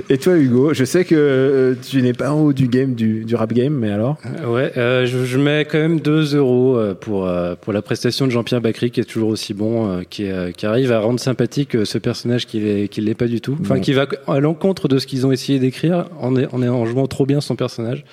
Et 0.10 0.18
toi, 0.18 0.38
Hugo, 0.38 0.74
je 0.74 0.86
sais 0.86 1.04
que 1.04 1.14
euh, 1.14 1.76
tu 1.90 2.02
n'es 2.02 2.14
pas 2.14 2.32
en 2.32 2.40
haut 2.40 2.54
du 2.54 2.70
game, 2.70 2.94
du, 2.96 3.26
du 3.26 3.36
rap 3.36 3.52
game, 3.52 3.74
mais 3.74 3.92
alors? 3.92 4.18
Ouais, 4.48 4.72
euh, 4.78 5.06
je, 5.06 5.26
je 5.26 5.38
mets 5.38 5.66
quand 5.70 5.78
même 5.78 6.00
2 6.00 6.38
euros 6.38 6.78
euh, 6.78 6.94
pour, 6.94 7.28
euh, 7.28 7.56
pour 7.60 7.74
la 7.74 7.82
prestation 7.82 8.26
de 8.28 8.32
Jean-Pierre 8.32 8.62
Bacry, 8.62 8.92
qui 8.92 9.02
est 9.02 9.04
toujours 9.06 9.28
aussi 9.30 9.54
bon, 9.54 9.90
euh, 9.90 10.02
qui, 10.10 10.24
est, 10.24 10.32
euh, 10.32 10.52
qui 10.52 10.66
arrive 10.66 10.94
à 10.94 11.02
rendre 11.02 11.20
sympathique 11.20 11.76
euh, 11.76 11.84
ce 11.84 11.98
personnage 11.98 12.48
qui 12.48 12.62
l'est 12.62 12.88
qui 12.88 13.02
l'est 13.02 13.14
pas 13.14 13.28
du 13.28 13.42
tout. 13.42 13.58
Enfin, 13.60 13.76
Bon. 13.76 13.82
qui 13.82 13.92
va 13.92 14.08
à 14.28 14.40
l'encontre 14.40 14.88
de 14.88 15.00
ce 15.00 15.06
qu'ils 15.08 15.26
ont 15.28 15.34
essayé 15.34 15.60
d'écrire 15.60 16.06
en, 16.22 16.34
en, 16.34 16.64
en 16.64 16.86
jouant 16.86 17.08
trop 17.08 17.26
bien 17.26 17.42
son 17.42 17.58
personnage. 17.58 18.06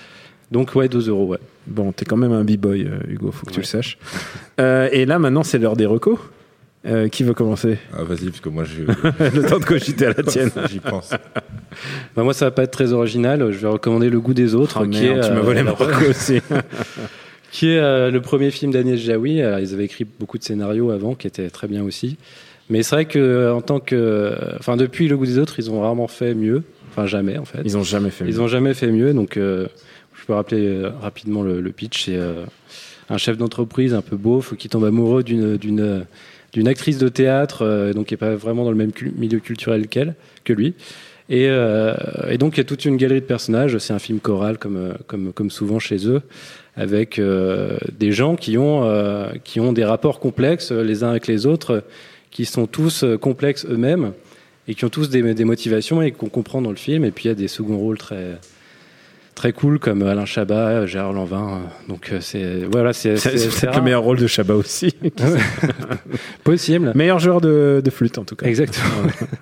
Donc, 0.51 0.75
ouais, 0.75 0.89
2 0.89 1.09
euros, 1.09 1.27
ouais. 1.27 1.39
Bon, 1.69 1.93
t'es 1.93 2.05
quand 2.05 2.17
même 2.17 2.33
un 2.33 2.45
b-boy, 2.45 2.85
euh, 2.85 2.99
Hugo, 3.13 3.31
faut 3.31 3.47
que 3.47 3.53
tu 3.53 3.61
le 3.61 3.67
saches. 3.67 3.99
Euh, 4.61 4.89
et 4.91 5.07
là, 5.07 5.21
maintenant, 5.21 5.45
c'est 5.45 5.59
l'heure 5.59 5.77
des 5.77 5.87
recos. 5.87 6.19
Euh, 6.87 7.09
qui 7.09 7.23
veut 7.23 7.35
commencer? 7.35 7.79
Ah, 7.97 8.03
vas-y, 8.03 8.27
parce 8.27 8.41
que 8.41 8.49
moi, 8.49 8.65
je. 8.65 8.83
Le 9.37 9.49
temps 9.49 9.59
de 9.61 9.65
cogiter 9.65 10.07
à 10.07 10.13
la 10.15 10.23
tienne. 10.25 10.51
J'y 10.71 10.81
pense. 10.81 11.11
Bah, 12.17 12.25
moi, 12.25 12.35
ça 12.35 12.47
va 12.47 12.51
pas 12.51 12.65
être 12.65 12.73
très 12.73 12.93
original. 12.93 13.53
Je 13.53 13.59
vais 13.59 13.69
recommander 13.69 14.11
Le 14.11 14.19
goût 14.21 14.35
des 14.35 14.55
autres, 14.57 14.81
Oh, 14.83 14.89
qui 14.89 15.03
merde, 15.03 15.19
est, 15.19 15.29
tu 15.29 15.33
m'as 15.33 15.39
euh, 15.39 15.43
volé 15.43 15.63
ma 15.63 15.71
reco 15.73 16.11
aussi. 16.11 16.41
qui 17.53 17.69
est 17.71 17.79
euh, 17.79 18.11
le 18.11 18.21
premier 18.21 18.51
film 18.51 18.73
d'Agnès 18.73 18.99
Jaoui. 18.99 19.41
Alors, 19.43 19.61
ils 19.61 19.75
avaient 19.75 19.85
écrit 19.85 20.05
beaucoup 20.05 20.39
de 20.39 20.43
scénarios 20.45 20.91
avant, 20.91 21.15
qui 21.15 21.27
étaient 21.29 21.51
très 21.51 21.69
bien 21.69 21.85
aussi. 21.85 22.17
Mais 22.69 22.83
c'est 22.83 22.97
vrai 22.97 23.05
que 23.05 23.53
en 23.53 23.61
tant 23.61 23.79
que, 23.81 24.35
enfin, 24.59 24.77
depuis 24.77 25.07
Le 25.09 25.17
goût 25.17 25.27
des 25.27 25.39
autres, 25.39 25.55
ils 25.61 25.71
ont 25.71 25.81
rarement 25.81 26.09
fait 26.09 26.35
mieux. 26.35 26.63
Enfin, 26.91 27.07
jamais 27.07 27.39
en 27.39 27.45
fait. 27.45 27.61
Ils 27.65 27.77
ont 27.77 27.85
jamais 27.85 28.11
fait 28.11 28.25
Ils 28.27 28.35
mieux. 28.35 28.41
ont 28.41 28.49
jamais 28.49 28.75
fait 28.75 28.91
mieux. 28.91 29.13
Donc, 29.15 29.37
euh, 29.37 29.67
peux 30.29 30.35
rappeler 30.35 30.67
euh, 30.67 30.91
rapidement 31.01 31.43
le, 31.43 31.73
pitch. 31.73 32.05
C'est 32.05 32.17
euh, 32.17 32.45
un 33.09 33.17
chef 33.17 33.39
d'entreprise 33.39 33.95
un 33.95 34.03
peu 34.03 34.17
beauf 34.17 34.55
qui 34.57 34.69
tombe 34.69 34.85
amoureux 34.85 35.25
d'une 35.25 35.57
d'une 36.53 36.69
actrice 36.69 36.99
de 36.99 37.09
théâtre, 37.09 37.63
euh, 37.63 37.93
donc 37.93 38.07
qui 38.07 38.15
est 38.15 38.19
pas 38.19 38.35
vraiment 38.35 38.65
dans 38.65 38.71
le 38.71 38.77
même 38.77 38.93
milieu 39.17 39.39
culturel 39.39 39.89
qu'elle, 39.89 40.15
que 40.45 40.53
lui. 40.53 40.75
Et, 41.31 41.49
donc 42.39 42.57
il 42.57 42.59
y 42.59 42.61
a 42.61 42.65
toute 42.65 42.87
une 42.87 42.97
galerie 42.97 43.21
de 43.21 43.27
personnages. 43.27 43.77
C'est 43.79 43.93
un 43.93 43.99
film 43.99 44.19
choral 44.21 44.59
comme 44.59 44.95
comme 45.07 45.33
comme 45.33 45.51
souvent 45.51 45.79
chez 45.79 46.07
eux, 46.09 46.23
avec 46.75 47.21
des 47.21 48.13
gens 48.13 48.35
qui 48.37 48.57
ont 48.57 48.81
qui 49.45 49.61
ont 49.61 49.73
des 49.75 49.85
rapports 49.85 50.21
complexes 50.21 50.73
les 50.73 51.05
uns 51.05 51.11
avec 51.11 51.27
les 51.27 51.45
autres, 51.45 51.85
qui 52.31 52.47
sont 52.47 52.67
tous 52.67 53.05
complexes 53.21 53.67
eux-mêmes 53.67 54.13
et 54.69 54.75
qui 54.75 54.87
ont 54.87 54.91
tous 54.91 55.11
des 55.11 55.45
motivations 55.45 56.01
et 56.01 56.13
qu'on 56.13 56.31
comprend 56.31 56.63
dans 56.63 56.71
le 56.71 56.77
film. 56.77 57.05
Et 57.05 57.11
puis 57.11 57.27
il 57.27 57.29
y 57.29 57.31
a 57.31 57.35
des 57.35 57.49
seconds 57.49 57.79
rôles 57.79 57.99
très 57.99 58.39
très 59.39 59.53
cool 59.53 59.79
comme 59.79 60.03
Alain 60.03 60.25
Chabat, 60.25 60.85
Gérard 60.87 61.13
Lanvin. 61.13 61.61
Donc 61.89 62.11
euh, 62.13 62.19
c'est 62.21 62.65
voilà, 62.71 62.93
c'est 62.93 63.15
peut-être 63.15 63.77
le 63.77 63.83
meilleur 63.83 64.03
rôle 64.03 64.19
de 64.19 64.27
Chabat 64.27 64.55
aussi. 64.55 64.93
possible. 66.45 66.93
meilleur 66.95 67.19
joueur 67.21 67.41
de, 67.41 67.81
de 67.85 67.91
flûte, 67.91 68.19
en 68.19 68.25
tout 68.25 68.37
cas. 68.37 68.47
Exactement. 68.47 68.85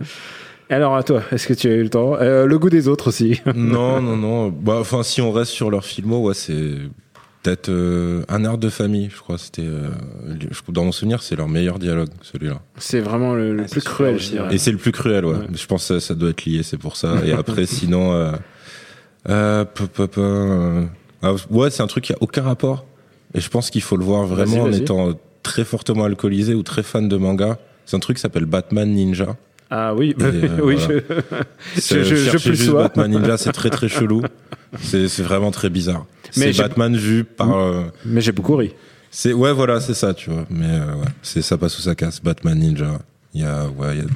Alors, 0.69 0.97
à 0.97 1.03
toi, 1.05 1.23
est-ce 1.31 1.47
que 1.47 1.55
tu 1.55 1.69
as 1.69 1.75
eu 1.75 1.83
le 1.83 1.89
temps? 1.91 2.17
Euh, 2.21 2.45
Le 2.45 2.59
goût 2.59 2.71
des 2.71 2.89
autres 2.89 3.09
aussi. 3.09 3.41
non, 3.55 4.03
non, 4.03 4.17
non. 4.17 4.49
Bah, 4.49 4.79
enfin, 4.81 5.03
si 5.03 5.21
on 5.23 5.31
reste 5.33 5.53
sur 5.53 5.71
leur 5.71 5.85
filmo, 5.85 6.19
ouais, 6.27 6.35
c'est 6.35 6.75
peut-être 7.43 7.69
euh, 7.69 8.23
un 8.29 8.45
art 8.45 8.59
de 8.59 8.69
famille, 8.69 9.09
je 9.15 9.21
crois. 9.21 9.39
C'était, 9.39 9.63
euh, 9.63 9.89
je- 10.51 10.73
dans 10.73 10.85
mon 10.85 10.91
souvenir, 10.93 11.23
c'est 11.23 11.37
leur 11.37 11.49
meilleur 11.49 11.79
dialogue, 11.79 12.09
celui-là. 12.21 12.61
C'est 12.79 12.99
vraiment 13.01 13.35
le, 13.35 13.55
le 13.55 13.63
Ah, 13.63 13.69
plus 13.71 13.81
cruel, 13.85 14.17
aussi, 14.17 14.27
je 14.27 14.33
dirais. 14.33 14.55
Et 14.55 14.59
c'est 14.59 14.73
le 14.73 14.79
plus 14.79 14.91
cruel, 14.93 15.25
ouais. 15.25 15.35
Ouais. 15.37 15.47
Je 15.55 15.67
pense 15.67 15.87
que 15.87 16.01
ça, 16.01 16.07
ça 16.09 16.15
doit 16.15 16.31
être 16.31 16.45
lié, 16.45 16.65
c'est 16.65 16.79
pour 16.79 16.97
ça. 16.97 17.15
Et 17.25 17.33
après, 17.33 17.65
sinon, 17.67 18.33
euh, 19.29 19.33
euh, 19.63 19.65
peu, 19.65 19.87
peu, 19.87 20.07
peu, 20.07 20.21
euh, 20.23 20.85
ah, 21.23 21.33
ouais, 21.51 21.71
c'est 21.71 21.83
un 21.83 21.87
truc 21.87 22.05
qui 22.05 22.13
a 22.13 22.17
aucun 22.21 22.43
rapport. 22.43 22.85
Et 23.35 23.41
je 23.41 23.49
pense 23.51 23.71
qu'il 23.71 23.83
faut 23.83 23.97
le 23.97 24.05
voir 24.05 24.25
vraiment 24.25 24.63
en 24.63 24.73
étant 24.73 25.11
très 25.43 25.65
fortement 25.65 26.05
alcoolisé 26.05 26.55
ou 26.55 26.63
très 26.63 26.83
fan 26.83 27.09
de 27.09 27.17
manga. 27.17 27.59
C'est 27.85 27.97
un 27.97 28.01
truc 28.01 28.17
qui 28.17 28.21
s'appelle 28.21 28.47
Batman 28.47 28.89
Ninja. 28.89 29.37
Ah 29.71 29.95
oui, 29.95 30.15
Et, 30.19 30.23
euh, 30.23 30.59
oui, 30.63 30.77
voilà. 30.77 31.03
je, 31.77 32.03
je, 32.05 32.15
je, 32.17 32.31
plus 32.31 32.55
juste. 32.57 32.71
Batman 32.71 33.11
Ninja, 33.11 33.37
c'est 33.37 33.53
très 33.53 33.71
très 33.71 33.89
chelou. 33.97 34.23
C'est 34.81 35.07
vraiment 35.23 35.51
très 35.51 35.71
bizarre. 35.71 36.07
Mais 36.37 36.53
C'est 36.53 36.63
Batman 36.63 36.97
vu 36.97 37.25
par. 37.25 37.57
euh, 37.57 37.83
Mais 38.05 38.21
j'ai 38.21 38.33
beaucoup 38.33 38.57
ri. 38.57 38.75
c'est 39.11 39.33
ouais, 39.33 39.53
voilà, 39.53 39.81
c'est 39.81 39.95
ça, 39.95 40.15
tu 40.15 40.31
vois. 40.31 40.45
Mais 40.51 40.67
euh, 40.69 40.95
ouais, 40.95 41.09
c'est 41.23 41.43
ça 41.43 41.59
passe 41.59 41.79
ou 41.79 41.83
ça 41.83 41.95
casse. 41.95 42.23
Batman 42.23 42.59
Ninja. 42.59 42.99
Il 43.35 43.43
y 43.43 43.45
a 43.45 43.67
ouais, 43.67 43.97
il 43.97 43.99
y 43.99 44.03
a. 44.03 44.07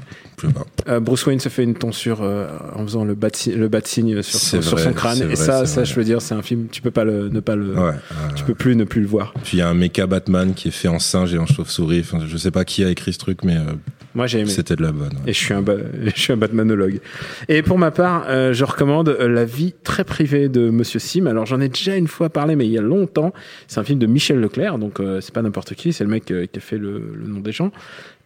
Je 0.42 0.46
sais 0.46 0.52
pas. 0.52 0.64
Euh, 0.88 1.00
Bruce 1.00 1.26
Wayne 1.26 1.40
se 1.40 1.48
fait 1.48 1.64
une 1.64 1.74
tonsure 1.74 2.20
euh, 2.22 2.48
en 2.74 2.82
faisant 2.84 3.04
le 3.04 3.14
bat, 3.14 3.28
le 3.46 3.68
bat 3.68 3.80
signe 3.84 4.22
sur, 4.22 4.38
son, 4.38 4.62
sur 4.62 4.72
vrai, 4.76 4.84
son 4.84 4.92
crâne. 4.92 5.18
Et 5.22 5.24
vrai, 5.26 5.36
ça, 5.36 5.66
ça, 5.66 5.84
je 5.84 5.94
veux 5.94 6.04
dire, 6.04 6.22
c'est 6.22 6.34
un 6.34 6.42
film, 6.42 6.68
tu 6.70 6.82
peux 6.82 6.90
pas 6.90 7.04
le, 7.04 7.28
ne 7.28 7.40
pas 7.40 7.56
le, 7.56 7.70
Ouais. 7.74 7.90
euh, 7.90 8.14
tu 8.34 8.44
peux 8.44 8.54
plus 8.54 8.76
ne 8.76 8.84
plus 8.84 9.00
le 9.00 9.06
voir. 9.06 9.32
Puis 9.44 9.56
il 9.56 9.60
y 9.60 9.62
a 9.62 9.68
un 9.68 9.74
méca 9.74 10.06
Batman 10.06 10.54
qui 10.54 10.68
est 10.68 10.72
fait 10.72 10.88
en 10.88 10.98
singe 10.98 11.34
et 11.34 11.38
en 11.38 11.46
chauve-souris. 11.46 12.00
Enfin, 12.00 12.20
je 12.26 12.36
sais 12.36 12.50
pas 12.50 12.64
qui 12.64 12.84
a 12.84 12.90
écrit 12.90 13.12
ce 13.12 13.18
truc, 13.18 13.44
mais 13.44 13.56
euh, 13.56 13.72
Moi, 14.14 14.26
j'ai 14.26 14.40
aimé. 14.40 14.50
c'était 14.50 14.76
de 14.76 14.82
la 14.82 14.92
bonne. 14.92 15.08
ouais. 15.24 15.30
Et 15.30 15.32
je 15.32 15.38
suis 15.38 15.54
un, 15.54 15.64
je 16.04 16.20
suis 16.20 16.32
un 16.32 16.36
Batmanologue. 16.36 17.00
Et 17.48 17.62
pour 17.62 17.78
ma 17.78 17.90
part, 17.90 18.24
euh, 18.28 18.52
je 18.52 18.64
recommande 18.64 19.08
La 19.20 19.44
vie 19.44 19.74
très 19.84 20.04
privée 20.04 20.48
de 20.48 20.70
Monsieur 20.70 20.98
Sim. 21.00 21.26
Alors 21.26 21.46
j'en 21.46 21.60
ai 21.60 21.68
déjà 21.68 21.96
une 21.96 22.08
fois 22.08 22.28
parlé, 22.30 22.56
mais 22.56 22.66
il 22.66 22.72
y 22.72 22.78
a 22.78 22.82
longtemps. 22.82 23.32
C'est 23.68 23.78
un 23.80 23.84
film 23.84 23.98
de 23.98 24.06
Michel 24.06 24.40
Leclerc, 24.40 24.78
donc 24.78 25.00
euh, 25.00 25.20
c'est 25.20 25.34
pas 25.34 25.42
n'importe 25.42 25.74
qui, 25.74 25.92
c'est 25.92 26.04
le 26.04 26.10
mec 26.10 26.24
qui 26.24 26.32
a 26.34 26.60
fait 26.60 26.78
le, 26.78 27.12
le 27.14 27.26
nom 27.26 27.40
des 27.40 27.52
gens. 27.52 27.70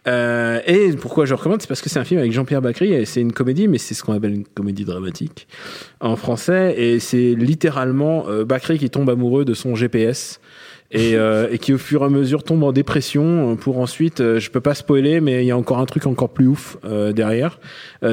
Euh, 0.07 0.59
et 0.67 0.91
pourquoi 0.93 1.25
je 1.25 1.33
recommande, 1.33 1.61
c'est 1.61 1.67
parce 1.67 1.81
que 1.81 1.89
c'est 1.89 1.99
un 1.99 2.03
film 2.03 2.19
avec 2.19 2.31
Jean-Pierre 2.31 2.61
Bacry 2.61 2.93
et 2.93 3.05
c'est 3.05 3.21
une 3.21 3.33
comédie, 3.33 3.67
mais 3.67 3.77
c'est 3.77 3.93
ce 3.93 4.03
qu'on 4.03 4.13
appelle 4.13 4.33
une 4.33 4.45
comédie 4.45 4.85
dramatique 4.85 5.47
en 5.99 6.15
français. 6.15 6.75
Et 6.77 6.99
c'est 6.99 7.33
littéralement 7.33 8.27
euh, 8.27 8.45
Bacry 8.45 8.77
qui 8.77 8.89
tombe 8.89 9.09
amoureux 9.09 9.45
de 9.45 9.53
son 9.53 9.75
GPS 9.75 10.39
et, 10.91 11.15
euh, 11.15 11.47
et 11.51 11.57
qui 11.57 11.73
au 11.73 11.77
fur 11.77 12.01
et 12.03 12.05
à 12.05 12.09
mesure 12.09 12.43
tombe 12.43 12.63
en 12.63 12.71
dépression 12.71 13.51
euh, 13.51 13.55
pour 13.55 13.79
ensuite, 13.79 14.21
euh, 14.21 14.39
je 14.39 14.49
peux 14.51 14.61
pas 14.61 14.75
spoiler, 14.75 15.21
mais 15.21 15.43
il 15.43 15.47
y 15.47 15.51
a 15.51 15.57
encore 15.57 15.79
un 15.79 15.85
truc 15.85 16.05
encore 16.05 16.29
plus 16.29 16.47
ouf 16.47 16.77
euh, 16.85 17.11
derrière. 17.11 17.59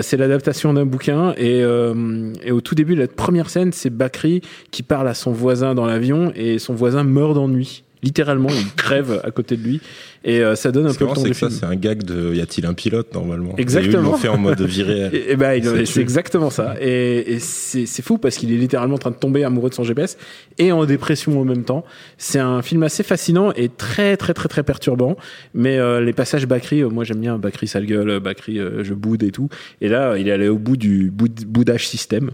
C'est 0.00 0.16
l'adaptation 0.16 0.72
d'un 0.72 0.86
bouquin 0.86 1.34
et, 1.36 1.58
et 1.58 2.50
au 2.50 2.60
tout 2.62 2.74
début, 2.74 2.94
la 2.94 3.08
première 3.08 3.50
scène, 3.50 3.72
c'est 3.72 3.90
Bakri 3.90 4.40
qui 4.70 4.82
parle 4.82 5.06
à 5.06 5.12
son 5.12 5.32
voisin 5.32 5.74
dans 5.74 5.84
l'avion 5.84 6.32
et 6.34 6.58
son 6.58 6.72
voisin 6.74 7.04
meurt 7.04 7.34
d'ennui. 7.34 7.84
Littéralement, 8.02 8.48
il 8.50 8.72
crève 8.74 9.20
à 9.22 9.30
côté 9.30 9.56
de 9.56 9.62
lui 9.62 9.80
et 10.24 10.40
euh, 10.40 10.54
ça 10.56 10.72
donne 10.72 10.86
un 10.86 10.94
peu 10.94 11.04
le 11.06 11.12
ton 11.14 11.22
du 11.22 11.30
que 11.30 11.36
ça, 11.36 11.48
film. 11.48 11.58
c'est 11.60 11.66
un 11.66 11.76
gag 11.76 12.02
de 12.02 12.34
y 12.34 12.40
a-t-il 12.40 12.66
un 12.66 12.74
pilote 12.74 13.14
normalement? 13.14 13.54
Exactement. 13.58 13.98
Et 14.02 14.06
ils 14.06 14.10
l'ont 14.10 14.16
fait 14.16 14.28
en 14.28 14.38
mode 14.38 14.60
vie 14.60 14.82
réelle. 14.82 15.14
Et, 15.14 15.32
et 15.32 15.36
ben, 15.36 15.52
il- 15.54 15.86
C'est 15.86 16.00
exactement 16.00 16.50
ça. 16.50 16.74
Et, 16.80 17.34
et 17.34 17.38
c'est 17.38 18.02
fou 18.02 18.18
parce 18.18 18.36
qu'il 18.36 18.52
est 18.52 18.56
littéralement 18.56 18.96
en 18.96 18.98
train 18.98 19.10
de 19.12 19.16
tomber 19.16 19.44
amoureux 19.44 19.68
de 19.70 19.74
son 19.74 19.84
GPS 19.84 20.16
et 20.58 20.72
en 20.72 20.84
dépression 20.84 21.40
en 21.40 21.44
même 21.44 21.62
temps. 21.64 21.84
C'est 22.18 22.38
un 22.40 22.60
film 22.62 22.82
assez 22.82 23.02
fascinant 23.04 23.52
et 23.52 23.68
très 23.68 24.16
très 24.16 24.34
très 24.34 24.48
très 24.48 24.62
perturbant. 24.64 25.16
Mais 25.54 25.78
euh, 25.78 26.00
les 26.00 26.12
passages 26.12 26.46
Bakri, 26.46 26.82
euh, 26.82 26.88
moi 26.88 27.04
j'aime 27.04 27.20
bien 27.20 27.38
Bakri 27.38 27.68
sale 27.68 27.86
gueule, 27.86 28.18
Bakri 28.20 28.58
euh, 28.58 28.82
je 28.82 28.94
boude 28.94 29.22
et 29.22 29.30
tout. 29.30 29.48
Et 29.80 29.88
là, 29.88 30.16
il 30.18 30.26
est 30.28 30.32
allé 30.32 30.48
au 30.48 30.58
bout 30.58 30.76
du 30.76 31.10
boud- 31.10 31.44
boudage 31.46 31.86
système. 31.86 32.30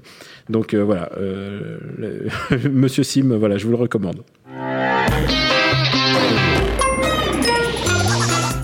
Donc 0.48 0.72
euh, 0.72 0.82
voilà, 0.82 1.10
euh, 1.18 1.78
le- 1.98 2.68
Monsieur 2.70 3.02
Sim, 3.02 3.36
voilà, 3.38 3.58
je 3.58 3.64
vous 3.66 3.72
le 3.72 3.76
recommande. 3.76 4.22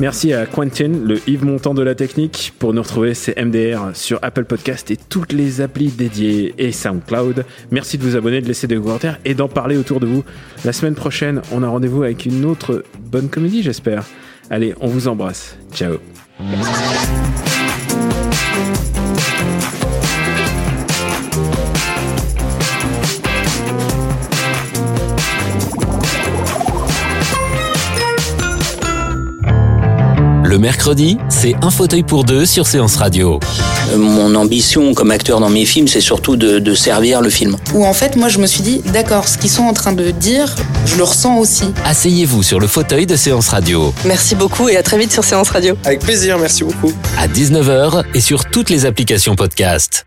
Merci 0.00 0.32
à 0.32 0.44
Quentin, 0.44 0.88
le 0.88 1.20
Yves 1.28 1.44
Montand 1.44 1.72
de 1.72 1.82
la 1.82 1.94
technique. 1.94 2.52
Pour 2.58 2.74
nous 2.74 2.82
retrouver, 2.82 3.14
c'est 3.14 3.40
MDR 3.40 3.90
sur 3.94 4.18
Apple 4.22 4.44
Podcast 4.44 4.90
et 4.90 4.96
toutes 4.96 5.32
les 5.32 5.60
applis 5.60 5.88
dédiées 5.88 6.54
et 6.58 6.72
SoundCloud. 6.72 7.44
Merci 7.70 7.96
de 7.96 8.02
vous 8.02 8.16
abonner, 8.16 8.40
de 8.40 8.48
laisser 8.48 8.66
des 8.66 8.76
commentaires 8.76 9.18
et 9.24 9.34
d'en 9.34 9.48
parler 9.48 9.76
autour 9.76 10.00
de 10.00 10.06
vous. 10.06 10.24
La 10.64 10.72
semaine 10.72 10.94
prochaine, 10.96 11.42
on 11.52 11.62
a 11.62 11.68
rendez-vous 11.68 12.02
avec 12.02 12.26
une 12.26 12.44
autre 12.44 12.84
bonne 13.00 13.28
comédie, 13.28 13.62
j'espère. 13.62 14.04
Allez, 14.50 14.74
on 14.80 14.88
vous 14.88 15.06
embrasse. 15.06 15.56
Ciao. 15.72 15.98
Le 30.54 30.60
mercredi, 30.60 31.18
c'est 31.30 31.56
un 31.62 31.70
fauteuil 31.72 32.04
pour 32.04 32.22
deux 32.22 32.46
sur 32.46 32.68
Séance 32.68 32.94
Radio. 32.94 33.40
Euh, 33.92 33.96
Mon 33.98 34.36
ambition 34.36 34.94
comme 34.94 35.10
acteur 35.10 35.40
dans 35.40 35.50
mes 35.50 35.64
films, 35.64 35.88
c'est 35.88 36.00
surtout 36.00 36.36
de, 36.36 36.60
de 36.60 36.74
servir 36.76 37.22
le 37.22 37.28
film. 37.28 37.56
Où 37.74 37.84
en 37.84 37.92
fait, 37.92 38.14
moi, 38.14 38.28
je 38.28 38.38
me 38.38 38.46
suis 38.46 38.62
dit, 38.62 38.80
d'accord, 38.92 39.26
ce 39.26 39.36
qu'ils 39.36 39.50
sont 39.50 39.64
en 39.64 39.72
train 39.72 39.92
de 39.92 40.12
dire, 40.12 40.54
je 40.86 40.94
le 40.96 41.02
ressens 41.02 41.38
aussi. 41.38 41.64
Asseyez-vous 41.84 42.44
sur 42.44 42.60
le 42.60 42.68
fauteuil 42.68 43.04
de 43.04 43.16
Séance 43.16 43.48
Radio. 43.48 43.92
Merci 44.04 44.36
beaucoup 44.36 44.68
et 44.68 44.76
à 44.76 44.84
très 44.84 44.96
vite 44.96 45.10
sur 45.10 45.24
Séance 45.24 45.50
Radio. 45.50 45.74
Avec 45.82 45.98
plaisir, 45.98 46.38
merci 46.38 46.62
beaucoup. 46.62 46.92
À 47.18 47.26
19h 47.26 48.04
et 48.14 48.20
sur 48.20 48.44
toutes 48.44 48.70
les 48.70 48.86
applications 48.86 49.34
podcast. 49.34 50.06